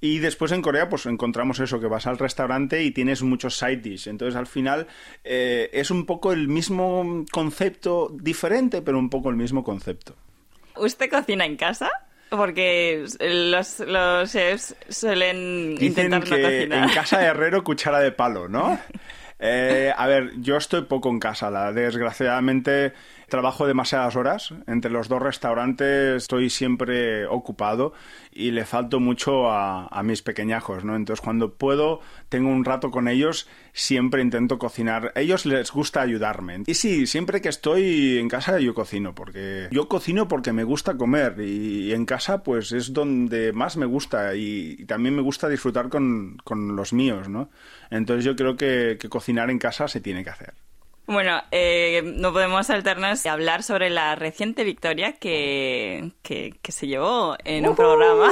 Y 0.00 0.18
después 0.20 0.52
en 0.52 0.62
Corea, 0.62 0.88
pues 0.88 1.06
encontramos 1.06 1.58
eso, 1.58 1.80
que 1.80 1.88
vas 1.88 2.06
al 2.06 2.18
restaurante 2.18 2.82
y 2.84 2.92
tienes 2.92 3.22
muchos 3.22 3.58
side 3.58 3.78
dish. 3.78 4.08
Entonces, 4.08 4.36
al 4.36 4.46
final, 4.46 4.86
eh, 5.24 5.70
es 5.72 5.90
un 5.90 6.06
poco 6.06 6.32
el 6.32 6.46
mismo 6.46 7.24
concepto, 7.32 8.08
diferente, 8.12 8.80
pero 8.80 8.98
un 8.98 9.10
poco 9.10 9.30
el 9.30 9.36
mismo 9.36 9.64
concepto. 9.64 10.14
¿Usted 10.76 11.10
cocina 11.10 11.44
en 11.44 11.56
casa? 11.56 11.90
Porque 12.30 13.06
los, 13.20 13.80
los 13.80 14.30
chefs 14.30 14.76
suelen 14.88 15.76
intentar 15.80 16.20
no 16.20 16.26
cocinar. 16.26 16.88
En 16.88 16.94
casa 16.94 17.18
de 17.18 17.24
herrero, 17.28 17.64
cuchara 17.64 17.98
de 17.98 18.12
palo, 18.12 18.48
¿no? 18.48 18.78
Eh, 19.40 19.92
a 19.96 20.08
ver, 20.08 20.32
yo 20.40 20.56
estoy 20.56 20.82
poco 20.82 21.10
en 21.10 21.20
casa. 21.20 21.48
La, 21.48 21.72
desgraciadamente 21.72 22.92
trabajo 23.28 23.66
demasiadas 23.66 24.16
horas. 24.16 24.54
Entre 24.66 24.90
los 24.90 25.08
dos 25.08 25.22
restaurantes 25.22 26.16
estoy 26.16 26.50
siempre 26.50 27.26
ocupado 27.26 27.92
y 28.32 28.50
le 28.50 28.64
falto 28.64 29.00
mucho 29.00 29.50
a, 29.50 30.02
mis 30.02 30.22
pequeñajos, 30.22 30.84
¿no? 30.84 30.96
Entonces, 30.96 31.22
cuando 31.22 31.54
puedo, 31.54 32.00
tengo 32.28 32.48
un 32.48 32.64
rato 32.64 32.90
con 32.90 33.08
ellos, 33.08 33.48
siempre 33.72 34.22
intento 34.22 34.58
cocinar. 34.58 35.12
A 35.14 35.20
ellos 35.20 35.44
les 35.44 35.70
gusta 35.70 36.00
ayudarme. 36.00 36.62
Y 36.66 36.74
sí, 36.74 37.06
siempre 37.06 37.40
que 37.40 37.48
estoy 37.48 38.18
en 38.18 38.28
casa 38.28 38.58
yo 38.58 38.74
cocino, 38.74 39.14
porque 39.14 39.68
yo 39.70 39.88
cocino 39.88 40.28
porque 40.28 40.52
me 40.52 40.64
gusta 40.64 40.96
comer 40.96 41.40
y, 41.40 41.92
en 41.92 42.06
casa 42.06 42.42
pues 42.42 42.72
es 42.72 42.92
donde 42.92 43.52
más 43.52 43.76
me 43.76 43.86
gusta 43.86 44.34
y, 44.34 44.84
también 44.86 45.14
me 45.14 45.22
gusta 45.22 45.48
disfrutar 45.48 45.88
con, 45.88 46.38
con, 46.44 46.76
los 46.76 46.92
míos, 46.92 47.28
¿no? 47.28 47.50
Entonces 47.90 48.24
yo 48.24 48.36
creo 48.36 48.56
que, 48.56 48.96
que 49.00 49.08
cocinar 49.08 49.50
en 49.50 49.58
casa 49.58 49.88
se 49.88 50.00
tiene 50.00 50.24
que 50.24 50.30
hacer. 50.30 50.54
Bueno, 51.08 51.40
eh, 51.52 52.02
no 52.04 52.34
podemos 52.34 52.66
saltarnos 52.66 53.24
a 53.24 53.32
hablar 53.32 53.62
sobre 53.62 53.88
la 53.88 54.14
reciente 54.14 54.62
victoria 54.62 55.14
que, 55.14 56.12
que, 56.22 56.52
se 56.68 56.86
llevó 56.86 57.34
en 57.44 57.66
un 57.66 57.74
programa. 57.74 58.30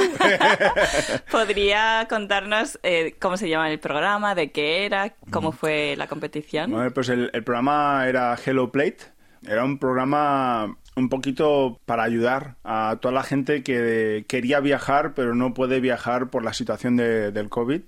¿Podría 1.31 2.05
contarnos 2.07 2.79
eh, 2.83 3.15
cómo 3.19 3.35
se 3.35 3.49
llama 3.49 3.71
el 3.71 3.79
programa, 3.79 4.35
de 4.35 4.51
qué 4.51 4.85
era, 4.85 5.15
cómo 5.31 5.51
fue 5.51 5.95
la 5.97 6.05
competición? 6.05 6.69
Bueno, 6.69 6.91
pues 6.91 7.09
el, 7.09 7.31
el 7.33 7.43
programa 7.43 8.07
era 8.07 8.37
Hello 8.45 8.71
Plate. 8.71 8.99
Era 9.47 9.65
un 9.65 9.79
programa 9.79 10.77
un 10.95 11.09
poquito 11.09 11.79
para 11.85 12.03
ayudar 12.03 12.57
a 12.63 12.99
toda 13.01 13.11
la 13.11 13.23
gente 13.23 13.63
que 13.63 14.25
quería 14.27 14.59
viajar 14.59 15.13
pero 15.15 15.33
no 15.33 15.53
puede 15.53 15.79
viajar 15.79 16.29
por 16.29 16.43
la 16.43 16.53
situación 16.53 16.95
de, 16.95 17.31
del 17.31 17.49
COVID. 17.49 17.81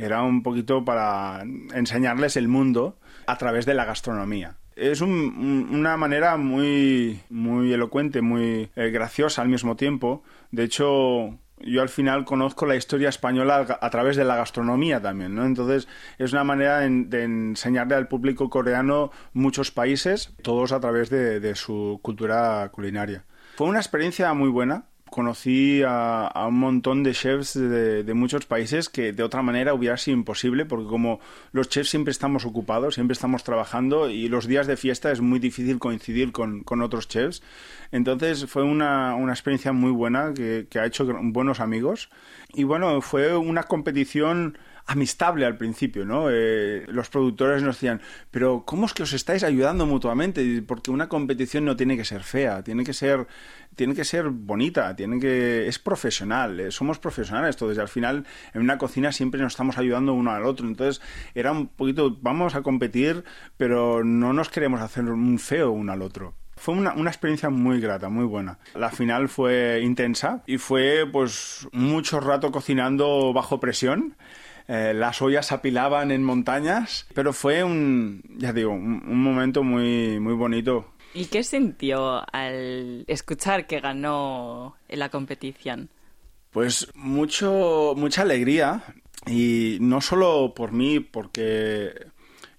Era 0.00 0.22
un 0.22 0.42
poquito 0.42 0.84
para 0.84 1.42
enseñarles 1.74 2.36
el 2.36 2.48
mundo 2.48 2.96
a 3.26 3.36
través 3.36 3.66
de 3.66 3.74
la 3.74 3.84
gastronomía. 3.84 4.56
Es 4.74 5.02
una 5.02 5.96
manera 5.98 6.38
muy, 6.38 7.20
muy 7.28 7.70
elocuente, 7.70 8.22
muy 8.22 8.70
eh, 8.76 8.90
graciosa 8.90 9.42
al 9.42 9.48
mismo 9.48 9.76
tiempo. 9.76 10.22
De 10.52 10.64
hecho, 10.64 11.38
yo 11.58 11.82
al 11.82 11.90
final 11.90 12.24
conozco 12.24 12.64
la 12.64 12.76
historia 12.76 13.10
española 13.10 13.78
a 13.78 13.90
través 13.90 14.16
de 14.16 14.24
la 14.24 14.36
gastronomía 14.36 15.02
también, 15.02 15.34
¿no? 15.34 15.44
Entonces 15.44 15.86
es 16.16 16.32
una 16.32 16.44
manera 16.44 16.78
de, 16.78 17.22
enseñarle 17.22 17.94
al 17.94 18.08
público 18.08 18.48
coreano 18.48 19.10
muchos 19.34 19.70
países, 19.70 20.32
todos 20.42 20.72
a 20.72 20.80
través 20.80 21.10
de 21.10 21.54
su 21.54 22.00
cultura 22.00 22.70
culinaria. 22.72 23.24
Fue 23.56 23.68
una 23.68 23.80
experiencia 23.80 24.32
muy 24.32 24.48
buena, 24.48 24.84
conocí 25.10 25.82
a, 25.86 26.46
un 26.48 26.58
montón 26.58 27.02
de 27.02 27.12
chefs 27.12 27.54
de, 27.54 28.14
muchos 28.14 28.46
países 28.46 28.88
que 28.88 29.12
de 29.12 29.22
otra 29.22 29.42
manera 29.42 29.74
hubiera 29.74 29.96
sido 29.96 30.16
imposible 30.16 30.64
porque 30.64 30.86
como 30.86 31.20
los 31.52 31.68
chefs 31.68 31.90
siempre 31.90 32.12
estamos 32.12 32.44
ocupados, 32.44 32.94
siempre 32.94 33.12
estamos 33.12 33.44
trabajando 33.44 34.08
y 34.08 34.28
los 34.28 34.46
días 34.46 34.66
de 34.66 34.76
fiesta 34.76 35.10
es 35.12 35.20
muy 35.20 35.38
difícil 35.38 35.78
coincidir 35.78 36.32
con, 36.32 36.64
otros 36.82 37.08
chefs. 37.08 37.42
Entonces 37.92 38.46
fue 38.46 38.62
una, 38.62 39.16
experiencia 39.28 39.72
muy 39.72 39.90
buena 39.90 40.32
que, 40.34 40.66
que 40.70 40.78
ha 40.78 40.86
hecho 40.86 41.06
buenos 41.22 41.60
amigos 41.60 42.08
y 42.54 42.64
bueno, 42.64 43.00
fue 43.00 43.36
una 43.36 43.64
competición 43.64 44.56
amistable 44.86 45.46
al 45.46 45.56
principio, 45.56 46.04
¿no? 46.04 46.28
Eh, 46.30 46.84
los 46.88 47.08
productores 47.08 47.62
nos 47.62 47.76
decían, 47.76 48.00
pero 48.30 48.64
¿cómo 48.66 48.86
es 48.86 48.94
que 48.94 49.02
os 49.02 49.12
estáis 49.12 49.42
ayudando 49.44 49.86
mutuamente? 49.86 50.62
Porque 50.62 50.90
una 50.90 51.08
competición 51.08 51.64
no 51.64 51.76
tiene 51.76 51.96
que 51.96 52.04
ser 52.04 52.22
fea, 52.22 52.62
tiene 52.62 52.84
que 52.84 52.92
ser, 52.92 53.26
tiene 53.76 53.94
que 53.94 54.04
ser 54.04 54.28
bonita, 54.30 54.94
tiene 54.96 55.18
que, 55.20 55.68
es 55.68 55.78
profesional, 55.78 56.60
eh, 56.60 56.70
somos 56.70 56.98
profesionales 56.98 57.56
y 57.60 57.78
al 57.78 57.88
final 57.88 58.26
en 58.54 58.62
una 58.62 58.78
cocina 58.78 59.12
siempre 59.12 59.40
nos 59.40 59.52
estamos 59.52 59.78
ayudando 59.78 60.14
uno 60.14 60.30
al 60.30 60.44
otro, 60.44 60.66
entonces 60.66 61.02
era 61.34 61.52
un 61.52 61.68
poquito, 61.68 62.16
vamos 62.20 62.54
a 62.54 62.62
competir, 62.62 63.24
pero 63.56 64.04
no 64.04 64.32
nos 64.32 64.48
queremos 64.48 64.80
hacer 64.80 65.04
un 65.04 65.38
feo 65.38 65.70
uno 65.70 65.92
al 65.92 66.02
otro. 66.02 66.34
Fue 66.56 66.74
una, 66.74 66.92
una, 66.92 67.08
experiencia 67.08 67.48
muy 67.48 67.80
grata, 67.80 68.10
muy 68.10 68.26
buena. 68.26 68.58
La 68.74 68.90
final 68.90 69.30
fue 69.30 69.80
intensa 69.82 70.42
y 70.46 70.58
fue 70.58 71.08
pues 71.10 71.66
mucho 71.72 72.20
rato 72.20 72.52
cocinando 72.52 73.32
bajo 73.32 73.60
presión. 73.60 74.14
Eh, 74.72 74.94
las 74.94 75.20
ollas 75.20 75.50
apilaban 75.50 76.12
en 76.12 76.22
montañas, 76.22 77.04
pero 77.12 77.32
fue 77.32 77.64
un, 77.64 78.22
ya 78.38 78.52
digo, 78.52 78.70
un, 78.70 79.20
momento 79.20 79.64
muy, 79.64 80.20
muy 80.20 80.34
bonito. 80.34 80.92
¿Y 81.12 81.24
qué 81.24 81.42
sintió 81.42 82.22
al 82.32 83.02
escuchar 83.08 83.66
que 83.66 83.80
ganó 83.80 84.76
en 84.86 85.00
la 85.00 85.08
competición? 85.08 85.88
Pues 86.52 86.86
mucho, 86.94 87.94
mucha 87.96 88.22
alegría 88.22 88.84
y 89.26 89.78
no 89.80 90.00
solo 90.00 90.54
por 90.54 90.70
mí, 90.70 91.00
porque 91.00 92.06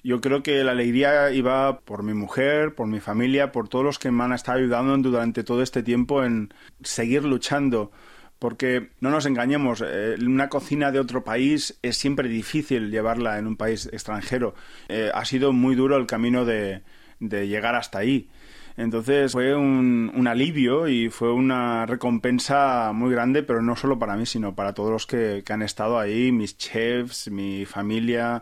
yo 0.03 0.20
creo 0.20 0.44
que 0.44 0.65
la 0.65 0.72
alegría 0.74 1.32
iba 1.32 1.80
por 1.80 2.03
mi 2.03 2.13
mujer, 2.13 2.75
por 2.75 2.88
mi 2.88 3.00
familia, 3.00 3.53
por 3.53 3.70
todos 3.70 3.86
los 3.86 4.00
que 4.00 4.12
me 4.12 4.25
han 4.25 4.34
estado 4.34 4.58
ayudando 4.58 5.12
durante 5.12 5.46
todo 5.46 5.62
este 5.62 5.82
tiempo 5.82 6.25
en 6.25 6.53
seguir 6.84 7.24
luchando 7.24 7.89
porque 8.41 8.89
no 9.01 9.12
nos 9.12 9.27
engañemos, 9.27 9.83
eh, 9.86 10.15
una 10.19 10.50
cocina 10.50 10.91
de 10.91 11.00
otro 11.00 11.24
país 11.24 11.77
es 11.83 11.95
siempre 11.95 12.27
difícil 12.27 12.89
llevarla 12.89 13.38
en 13.38 13.45
un 13.45 13.55
país 13.55 13.88
extranjero. 13.93 14.55
Eh, 14.89 15.12
ha 15.13 15.25
sido 15.25 15.53
muy 15.53 15.75
duro 15.75 15.95
el 15.95 16.07
camino 16.07 16.43
de, 16.43 16.81
de 17.19 17.48
llegar 17.48 17.75
hasta 17.75 18.00
ahí. 18.00 18.29
Entonces 18.77 19.31
fue 19.31 19.53
un, 19.55 20.12
un, 20.15 20.27
alivio 20.27 20.88
y 20.88 21.10
fue 21.10 21.31
una 21.31 21.86
recompensa 21.86 22.91
muy 22.93 23.12
grande, 23.12 23.43
pero 23.43 23.62
no 23.62 23.75
solo 23.75 24.00
para 24.00 24.15
mí, 24.15 24.25
sino 24.25 24.55
para 24.55 24.74
todos 24.74 24.89
los 24.89 25.05
que, 25.05 25.43
que 25.45 25.53
han 25.53 25.62
estado 25.62 26.00
ahí, 26.00 26.31
mis 26.31 26.57
chefs, 26.57 27.29
mi 27.29 27.65
familia, 27.65 28.41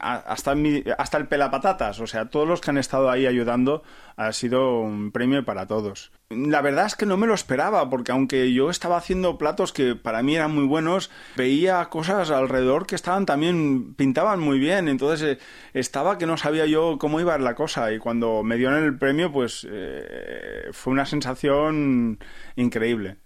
hasta, 0.00 0.54
mi, 0.54 0.84
hasta 0.96 1.18
el 1.18 1.26
pelapatatas, 1.26 1.98
o 1.98 2.06
sea, 2.06 2.26
todos 2.26 2.46
los 2.46 2.60
que 2.60 2.70
han 2.70 2.78
estado 2.78 3.10
ahí 3.10 3.26
ayudando, 3.26 3.82
ha 4.16 4.32
sido 4.32 4.80
un 4.80 5.12
premio 5.12 5.44
para 5.44 5.66
todos. 5.66 6.12
La 6.30 6.62
verdad 6.62 6.86
es 6.86 6.94
que 6.94 7.06
no 7.06 7.16
me 7.16 7.26
lo 7.26 7.34
esperaba, 7.34 7.90
porque 7.90 8.12
aunque 8.12 8.52
yo 8.52 8.70
estaba 8.70 8.96
haciendo 8.96 9.36
platos 9.36 9.72
que 9.72 9.96
para 9.96 10.22
mí 10.22 10.36
eran 10.36 10.54
muy 10.54 10.64
buenos, 10.64 11.10
veía 11.36 11.84
cosas 11.86 12.30
alrededor 12.30 12.86
que 12.86 12.94
estaban 12.94 13.26
también, 13.26 13.94
pintaban 13.94 14.38
muy 14.38 14.58
bien, 14.60 14.88
entonces 14.88 15.38
eh, 15.38 15.42
estaba 15.74 16.18
que 16.18 16.26
no 16.26 16.36
sabía 16.36 16.66
yo 16.66 16.98
cómo 17.00 17.18
iba 17.18 17.36
la 17.38 17.56
cosa 17.56 17.92
y 17.92 17.98
cuando 17.98 18.42
me 18.44 18.56
dieron 18.56 18.84
el 18.84 18.96
premio, 18.96 19.32
pues 19.32 19.66
eh, 19.68 20.68
fue 20.72 20.92
una 20.92 21.06
sensación 21.06 22.18
increíble. 22.54 23.16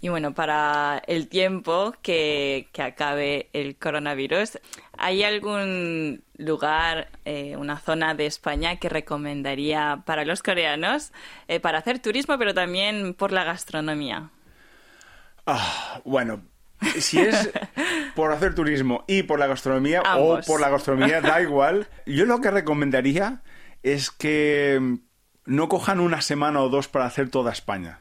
Y 0.00 0.08
bueno, 0.08 0.32
para 0.32 1.02
el 1.06 1.28
tiempo 1.28 1.94
que, 2.00 2.68
que 2.72 2.82
acabe 2.82 3.50
el 3.52 3.76
coronavirus, 3.76 4.58
¿hay 4.96 5.22
algún 5.22 6.22
lugar, 6.38 7.10
eh, 7.24 7.56
una 7.56 7.78
zona 7.78 8.14
de 8.14 8.26
España 8.26 8.76
que 8.76 8.88
recomendaría 8.88 10.02
para 10.06 10.24
los 10.24 10.42
coreanos 10.42 11.12
eh, 11.48 11.60
para 11.60 11.78
hacer 11.78 11.98
turismo, 11.98 12.38
pero 12.38 12.54
también 12.54 13.14
por 13.14 13.30
la 13.30 13.44
gastronomía? 13.44 14.30
Ah, 15.46 16.00
bueno, 16.04 16.42
si 16.98 17.20
es 17.20 17.50
por 18.14 18.32
hacer 18.32 18.54
turismo 18.54 19.04
y 19.06 19.22
por 19.22 19.38
la 19.38 19.46
gastronomía 19.46 20.02
o 20.16 20.40
por 20.46 20.60
la 20.60 20.70
gastronomía, 20.70 21.20
da 21.20 21.40
igual. 21.42 21.88
Yo 22.06 22.24
lo 22.24 22.40
que 22.40 22.50
recomendaría 22.50 23.42
es 23.82 24.10
que 24.10 24.98
no 25.44 25.68
cojan 25.68 26.00
una 26.00 26.20
semana 26.20 26.60
o 26.62 26.68
dos 26.68 26.88
para 26.88 27.06
hacer 27.06 27.30
toda 27.30 27.52
España, 27.52 28.00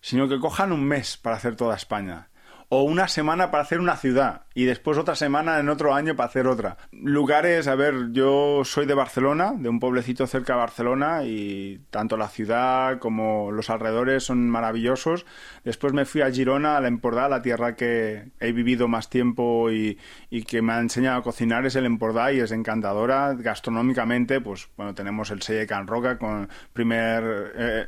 sino 0.00 0.28
que 0.28 0.40
cojan 0.40 0.72
un 0.72 0.84
mes 0.84 1.16
para 1.16 1.36
hacer 1.36 1.56
toda 1.56 1.76
España 1.76 2.29
o 2.72 2.84
una 2.84 3.08
semana 3.08 3.50
para 3.50 3.64
hacer 3.64 3.80
una 3.80 3.96
ciudad 3.96 4.42
y 4.54 4.64
después 4.64 4.96
otra 4.96 5.16
semana 5.16 5.58
en 5.58 5.68
otro 5.68 5.92
año 5.92 6.14
para 6.14 6.28
hacer 6.28 6.46
otra. 6.46 6.76
Lugares, 6.92 7.66
a 7.66 7.74
ver, 7.74 8.12
yo 8.12 8.62
soy 8.64 8.86
de 8.86 8.94
Barcelona, 8.94 9.54
de 9.56 9.68
un 9.68 9.80
pueblecito 9.80 10.24
cerca 10.28 10.52
de 10.52 10.60
Barcelona 10.60 11.24
y 11.24 11.80
tanto 11.90 12.16
la 12.16 12.28
ciudad 12.28 13.00
como 13.00 13.50
los 13.50 13.70
alrededores 13.70 14.22
son 14.22 14.48
maravillosos. 14.48 15.26
Después 15.64 15.92
me 15.92 16.04
fui 16.04 16.22
a 16.22 16.30
Girona, 16.30 16.76
a 16.76 16.80
la 16.80 16.88
Empordà, 16.88 17.28
la 17.28 17.42
tierra 17.42 17.74
que 17.74 18.30
he 18.38 18.52
vivido 18.52 18.86
más 18.86 19.10
tiempo 19.10 19.68
y, 19.72 19.98
que 20.46 20.62
me 20.62 20.72
ha 20.72 20.78
enseñado 20.78 21.18
a 21.18 21.22
cocinar 21.24 21.66
es 21.66 21.74
el 21.74 21.86
Empordà 21.86 22.32
y 22.32 22.38
es 22.38 22.52
encantadora. 22.52 23.34
Gastronómicamente, 23.34 24.40
pues 24.40 24.68
bueno, 24.76 24.94
tenemos 24.94 25.32
el 25.32 25.42
Selle 25.42 25.66
Can 25.66 25.88
Roca 25.88 26.18
con 26.18 26.48
primer 26.72 27.52
eh, 27.56 27.86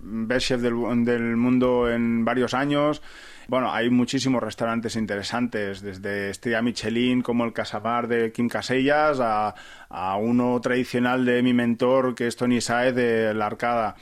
best 0.00 0.48
chef 0.48 0.60
del, 0.60 1.04
del 1.04 1.36
mundo 1.36 1.88
en 1.88 2.24
varios 2.24 2.52
años. 2.52 3.00
Bueno, 3.46 3.72
hay 3.72 3.90
muchísimos 3.90 4.42
restaurantes 4.42 4.96
interesantes, 4.96 5.82
desde 5.82 6.30
Estrella 6.30 6.62
Michelin 6.62 7.20
como 7.20 7.44
el 7.44 7.52
Casamar 7.52 8.08
de 8.08 8.32
Kim 8.32 8.48
Casellas 8.48 9.18
a, 9.20 9.54
uno 10.18 10.60
tradicional 10.60 11.24
de 11.24 11.42
mi 11.42 11.52
mentor 11.52 12.14
que 12.14 12.26
es 12.26 12.36
Tony 12.36 12.60
Saez 12.60 12.94
de 12.94 13.34
La 13.34 13.46
Arcada. 13.46 13.96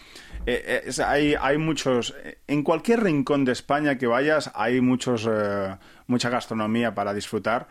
Eh, 0.46 0.82
eh, 0.86 1.02
hay, 1.04 1.34
hay 1.38 1.58
muchos, 1.58 2.14
en 2.46 2.62
cualquier 2.62 3.02
rincón 3.02 3.44
de 3.44 3.52
España 3.52 3.98
que 3.98 4.06
vayas 4.06 4.50
hay 4.54 4.80
muchos, 4.80 5.28
eh, 5.30 5.76
mucha 6.06 6.30
gastronomía 6.30 6.94
para 6.94 7.12
disfrutar. 7.12 7.68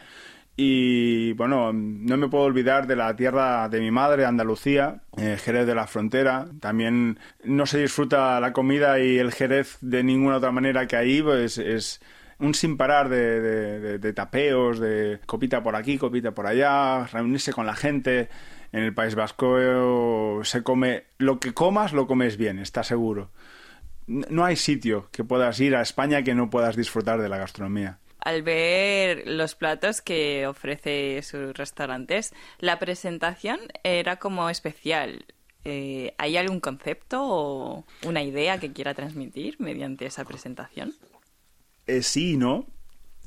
Y 0.64 1.34
bueno, 1.34 1.74
no 1.74 2.18
me 2.18 2.28
puedo 2.28 2.44
olvidar 2.44 2.86
de 2.86 2.96
la 2.96 3.16
tierra 3.16 3.68
de 3.68 3.80
mi 3.80 3.90
madre, 3.90 4.26
Andalucía, 4.26 5.02
eh, 5.18 5.36
Jerez 5.44 5.66
de 5.66 5.74
la 5.74 5.88
Frontera. 5.88 6.46
También 6.60 7.18
no 7.44 7.66
se 7.66 7.80
disfruta 7.80 8.40
la 8.40 8.54
comida 8.54 9.00
y 9.00 9.18
el 9.18 9.32
Jerez 9.32 9.80
de 9.82 10.04
ninguna 10.04 10.38
otra 10.38 10.52
manera 10.52 10.86
que 10.86 10.98
ahí, 10.98 11.24
pues 11.24 11.58
es 11.58 12.00
un 12.38 12.54
sin 12.54 12.78
parar 12.78 13.10
de, 13.10 13.98
de, 13.98 14.14
tapeos, 14.14 14.80
de 14.80 15.20
copita 15.26 15.64
por 15.64 15.76
aquí, 15.76 15.98
copita 15.98 16.36
por 16.36 16.46
allá, 16.46 17.08
reunirse 17.08 17.54
con 17.54 17.66
la 17.66 17.74
gente. 17.74 18.30
En 18.72 18.84
el 18.84 18.94
País 18.94 19.16
Vasco 19.16 20.44
se 20.44 20.62
come, 20.62 21.06
lo 21.18 21.40
que 21.40 21.56
comas 21.56 21.92
lo 21.92 22.06
comes 22.06 22.38
bien, 22.38 22.60
está 22.60 22.84
seguro. 22.84 23.32
No 24.06 24.46
hay 24.46 24.58
sitio 24.58 25.10
que 25.12 25.24
puedas 25.24 25.60
ir 25.60 25.76
a 25.76 25.82
España 25.82 26.22
que 26.22 26.36
no 26.36 26.52
puedas 26.52 26.76
disfrutar 26.76 27.20
de 27.20 27.30
la 27.30 27.40
gastronomía 27.40 27.98
al 28.22 28.44
ver 28.44 29.24
los 29.26 29.56
platos 29.56 30.02
que 30.02 30.48
ofrece 30.48 31.22
sus 31.24 31.54
restaurantes, 31.54 32.34
la 32.60 32.80
presentación 32.80 33.60
era 33.84 34.18
como 34.18 34.50
especial. 34.50 35.26
Eh, 35.64 36.14
¿Hay 36.18 36.38
algún 36.38 36.60
concepto 36.60 37.22
o 37.24 37.86
una 38.04 38.24
idea 38.24 38.60
que 38.60 38.72
quiera 38.72 38.94
transmitir 38.94 39.60
mediante 39.60 40.06
esa 40.06 40.24
presentación? 40.26 40.94
Eh, 41.88 42.04
sí 42.04 42.38
no. 42.38 42.66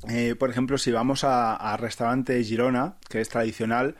Eh, 0.09 0.35
por 0.35 0.49
ejemplo, 0.49 0.77
si 0.77 0.91
vamos 0.91 1.23
a, 1.23 1.75
restaurante 1.77 2.41
Girona, 2.43 2.97
que 3.09 3.21
es 3.21 3.29
tradicional, 3.29 3.95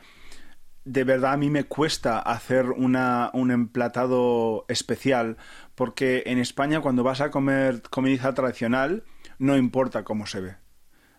de 0.84 1.04
verdad 1.04 1.32
a 1.32 1.36
mí 1.36 1.50
me 1.50 1.64
cuesta 1.64 2.18
hacer 2.18 2.66
una, 2.66 3.30
un 3.32 3.50
emplatado 3.50 4.66
especial, 4.68 5.36
porque 5.74 6.22
en 6.26 6.38
España 6.38 6.80
cuando 6.80 7.02
vas 7.02 7.20
a 7.20 7.30
comer 7.30 7.82
comida 7.82 8.32
tradicional, 8.34 9.04
no 9.38 9.56
importa 9.56 10.04
cómo 10.04 10.26
se 10.26 10.40
ve 10.40 10.65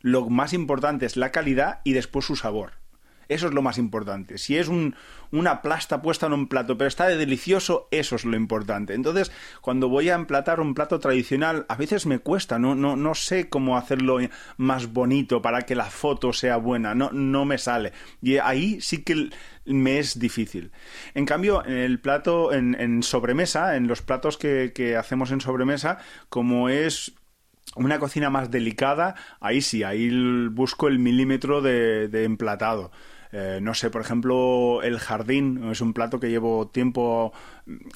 lo 0.01 0.30
más 0.30 0.54
importante 0.54 1.06
es 1.06 1.18
la 1.18 1.32
calidad 1.32 1.82
y 1.84 1.94
después 1.94 2.25
su 2.25 2.36
sabor. 2.36 2.74
Eso 3.30 3.48
es 3.48 3.54
lo 3.54 3.62
más 3.62 3.77
importante. 3.77 4.38
Si 4.38 4.58
es 4.58 4.68
un, 4.68 4.96
una 5.32 5.62
plasta 5.62 6.01
puesta 6.01 6.27
en 6.27 6.34
un 6.34 6.48
plato, 6.48 6.77
pero 6.77 6.88
está 6.88 7.08
de 7.08 7.18
delicioso, 7.18 7.88
eso 7.92 8.16
es 8.16 8.24
lo 8.25 8.38
importante. 8.38 8.94
Entonces, 8.94 9.32
cuando 9.62 9.89
voy 9.89 10.10
a 10.10 10.16
emplatar 10.16 10.60
un 10.60 10.74
plato 10.74 11.00
tradicional, 11.00 11.66
a 11.68 11.75
veces 11.75 12.06
me 12.06 12.20
cuesta, 12.20 12.58
no, 12.58 12.75
no, 12.75 12.96
no 12.96 13.16
sé 13.16 13.50
cómo 13.50 13.77
hacerlo 13.77 14.20
más 14.56 14.94
bonito 14.94 15.42
para 15.42 15.63
que 15.63 15.75
la 15.75 15.86
foto 15.86 16.32
sea 16.32 16.58
buena, 16.58 16.96
no, 16.96 17.12
no 17.12 17.46
me 17.46 17.58
sale. 17.58 17.92
Y 18.22 18.38
ahí 18.38 18.80
sí 18.80 19.04
que 19.04 19.30
me 19.66 20.00
es 20.00 20.20
difícil. 20.20 20.72
En 21.14 21.25
cambio, 21.25 21.66
en 21.66 21.77
el 21.77 22.00
plato, 22.00 22.53
en, 22.53 23.03
sobremesa, 23.03 23.75
en 23.75 23.88
los 23.88 24.01
platos 24.01 24.38
que, 24.38 24.72
que 24.74 24.96
hacemos 24.96 25.31
en 25.31 25.42
sobremesa, 25.42 25.98
como 26.29 26.70
es 26.70 27.14
una 27.77 28.00
cocina 28.00 28.29
más 28.29 28.51
delicada, 28.51 29.16
ahí 29.40 29.61
sí, 29.61 29.83
ahí 29.83 30.09
busco 30.50 30.87
el 30.87 31.00
milímetro 31.00 31.61
de, 31.61 32.24
emplatado. 32.24 32.92
Eh, 33.40 33.60
no 33.62 33.76
sé, 33.76 33.92
por 33.92 34.02
ejemplo, 34.02 34.82
el 34.82 34.98
jardín 34.98 35.70
es 35.70 35.80
un 35.82 35.94
plato 35.94 36.20
que 36.20 36.32
llevo 36.32 36.70
tiempo 36.70 37.32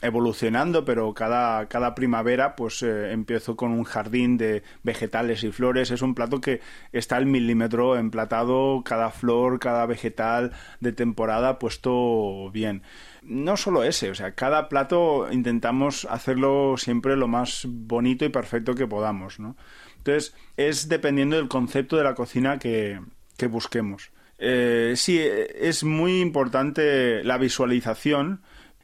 evolucionando, 0.04 0.86
pero 0.86 1.16
cada, 1.16 1.66
cada 1.68 1.96
primavera 1.96 2.56
pues 2.56 2.84
eh, 2.84 3.12
empiezo 3.12 3.56
con 3.56 3.72
un 3.72 3.84
jardín 3.84 4.38
de 4.38 4.62
vegetales 4.84 5.44
y 5.44 5.52
flores. 5.52 5.90
Es 5.90 6.04
un 6.04 6.14
plato 6.14 6.42
que 6.42 6.62
está 6.92 7.16
al 7.16 7.26
milímetro 7.26 7.98
emplatado, 7.98 8.84
cada 8.86 9.10
flor, 9.10 9.58
cada 9.60 9.88
vegetal 9.88 10.52
de 10.80 10.92
temporada 10.92 11.58
puesto 11.58 12.52
bien 12.52 12.84
no 13.24 13.56
solo 13.56 13.84
ese, 13.84 14.10
o 14.10 14.16
sea, 14.16 14.34
cada 14.34 14.68
plato 14.68 15.32
intentamos 15.32 16.06
hacerlo 16.10 16.76
siempre 16.78 17.16
lo 17.16 17.28
más 17.28 17.68
bonito 17.68 18.26
y 18.26 18.30
perfecto 18.30 18.74
que 18.74 18.88
podamos, 18.88 19.40
¿no? 19.40 19.56
Entonces, 19.98 20.36
es 20.58 20.90
dependiendo 20.90 21.36
del 21.36 21.48
concepto 21.48 21.98
de 21.98 22.04
la 22.04 22.16
cocina 22.16 22.58
que, 22.58 23.00
que 23.38 23.46
busquemos. 23.46 24.12
Eh, 24.44 24.94
sí, 24.96 25.20
es 25.20 25.84
muy 25.84 26.20
importante 26.20 27.24
la 27.24 27.38
visualización 27.38 28.42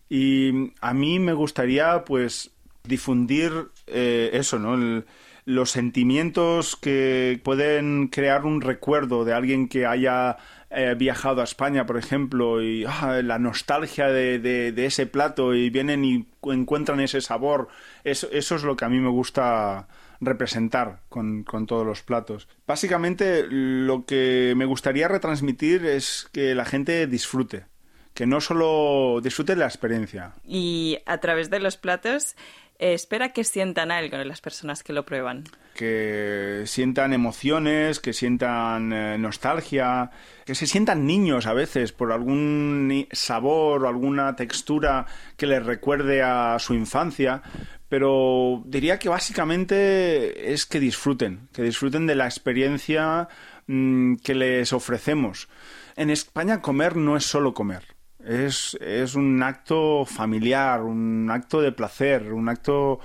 y 0.08 0.72
a 0.82 0.94
mí 0.94 1.18
me 1.20 1.34
gustaría, 1.34 2.06
pues, 2.06 2.52
difundir 2.84 3.52
eh, 3.88 4.30
eso, 4.34 4.60
¿no? 4.60 5.04
los 5.46 5.72
sentimientos 5.72 6.76
que 6.76 7.40
pueden 7.44 8.10
crear 8.10 8.46
un 8.46 8.62
recuerdo 8.62 9.26
de 9.26 9.34
alguien 9.34 9.68
que 9.68 9.88
haya 9.88 10.38
eh, 10.70 10.94
viajado 10.96 11.42
a 11.42 11.46
España, 11.46 11.86
por 11.86 11.98
ejemplo, 11.98 12.62
y 12.62 12.86
ah, 12.86 13.22
la 13.24 13.40
nostalgia 13.40 14.08
de, 14.10 14.40
de, 14.40 14.86
ese 14.86 15.08
plato 15.08 15.56
y 15.56 15.70
vienen 15.70 16.06
y 16.06 16.28
encuentran 16.44 17.00
ese 17.00 17.22
sabor, 17.22 17.70
eso, 18.04 18.28
eso 18.32 18.56
es 18.56 18.64
lo 18.64 18.76
que 18.76 18.86
a 18.86 18.90
mí 18.90 19.00
me 19.00 19.10
gusta 19.10 19.88
representar 20.20 21.02
con, 21.10 21.44
con, 21.44 21.66
todos 21.66 21.86
los 21.86 22.04
platos. 22.04 22.48
Básicamente 22.66 23.46
lo 23.50 24.06
que 24.06 24.54
me 24.56 24.66
gustaría 24.66 25.08
retransmitir 25.08 25.86
es 25.86 26.28
que 26.32 26.56
la 26.56 26.66
gente 26.66 27.08
disfrute, 27.08 27.66
que 28.14 28.26
no 28.26 28.42
solo 28.42 29.20
disfrute 29.22 29.56
la 29.56 29.66
experiencia. 29.66 30.34
Y 30.44 31.00
a 31.06 31.20
través 31.20 31.50
de 31.50 31.60
los 31.60 31.78
platos 31.78 32.36
eh, 32.80 32.94
espera 32.94 33.30
que 33.30 33.44
sientan 33.44 33.92
algo 33.92 34.18
las 34.18 34.42
personas 34.42 34.84
que 34.84 34.94
lo 34.94 35.04
prueban. 35.04 35.46
Que 35.74 36.64
sientan 36.66 37.14
emociones, 37.14 38.00
que 38.00 38.14
sientan 38.14 38.94
eh, 38.94 39.18
nostalgia, 39.18 40.12
que 40.46 40.54
se 40.54 40.68
sientan 40.68 41.08
niños 41.08 41.48
a 41.48 41.54
veces 41.54 41.92
por 41.92 42.12
algún 42.12 43.08
sabor 43.12 43.84
o 43.84 43.88
alguna 43.88 44.36
textura 44.36 45.08
que 45.38 45.48
les 45.48 45.66
recuerde 45.66 46.22
a 46.22 46.58
su 46.60 46.76
infancia. 46.76 47.42
Pero 47.90 48.64
diría 48.66 49.00
que 49.00 49.10
básicamente 49.10 50.52
es 50.52 50.66
que 50.66 50.80
disfruten, 50.80 51.48
que 51.54 51.64
disfruten 51.64 52.06
de 52.06 52.16
la 52.16 52.26
experiencia 52.26 53.30
mm, 53.68 54.16
que 54.18 54.36
les 54.36 54.74
ofrecemos. 54.74 55.48
En 55.96 56.10
España 56.10 56.62
comer 56.62 56.96
no 56.96 57.16
es 57.16 57.26
solo 57.26 57.54
comer 57.54 57.98
es, 58.28 58.78
es 58.82 59.16
un 59.16 59.42
acto 59.42 60.06
familiar, 60.06 60.82
un 60.82 61.30
acto 61.32 61.62
de 61.62 61.72
placer, 61.72 62.34
un 62.34 62.50
acto 62.50 63.00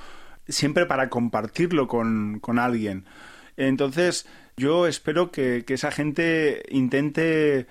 siempre 0.49 0.87
para 0.87 1.09
compartirlo 1.09 1.87
con, 1.87 2.41
con 2.41 2.59
alguien. 2.59 3.07
Entonces, 3.57 4.27
yo 4.57 4.87
espero 4.87 5.31
que, 5.31 5.65
que, 5.65 5.75
esa 5.75 5.93
gente 5.93 6.63
intente 6.71 7.67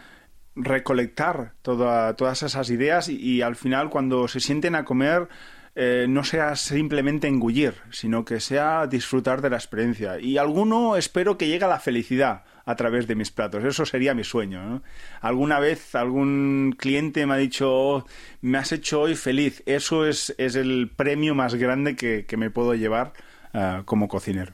recolectar 0.55 1.53
todas 1.61 2.43
esas 2.43 2.69
ideas 2.69 3.09
y, 3.09 3.41
al 3.41 3.55
final 3.55 3.89
cuando 3.89 4.27
se 4.27 4.39
sienten 4.39 4.75
a 4.75 4.85
comer 4.85 5.27
eh, 5.75 6.05
no 6.09 6.23
sea 6.23 6.55
simplemente 6.55 7.27
engullir, 7.27 7.75
sino 7.91 8.25
que 8.25 8.39
sea 8.39 8.87
disfrutar 8.87 9.41
de 9.41 9.49
la 9.49 9.55
experiencia. 9.55 10.19
Y 10.19 10.37
alguno 10.37 10.97
espero 10.97 11.37
que 11.37 11.47
llegue 11.47 11.65
a 11.65 11.69
la 11.69 11.79
felicidad 11.79 12.43
a 12.65 12.75
través 12.75 13.07
de 13.07 13.15
mis 13.15 13.31
platos. 13.31 13.63
Eso 13.63 13.85
sería 13.85 14.13
mi 14.13 14.23
sueño. 14.23 14.81
Alguna 15.21 15.59
vez 15.59 15.95
algún 15.95 16.75
cliente 16.77 17.25
me 17.25 17.33
ha 17.35 17.37
dicho, 17.37 17.71
oh, 17.71 18.05
me 18.41 18.57
has 18.57 18.71
hecho 18.71 19.01
hoy 19.01 19.15
feliz. 19.15 19.63
Eso 19.65 20.05
es, 20.05 20.35
es 20.37 20.55
el 20.55 20.89
premio 20.93 21.35
más 21.35 21.55
grande 21.55 21.95
que, 21.95 22.25
me 22.37 22.49
puedo 22.49 22.75
llevar 22.75 23.13
eh, 23.53 23.81
como 23.85 24.07
cocinero. 24.07 24.53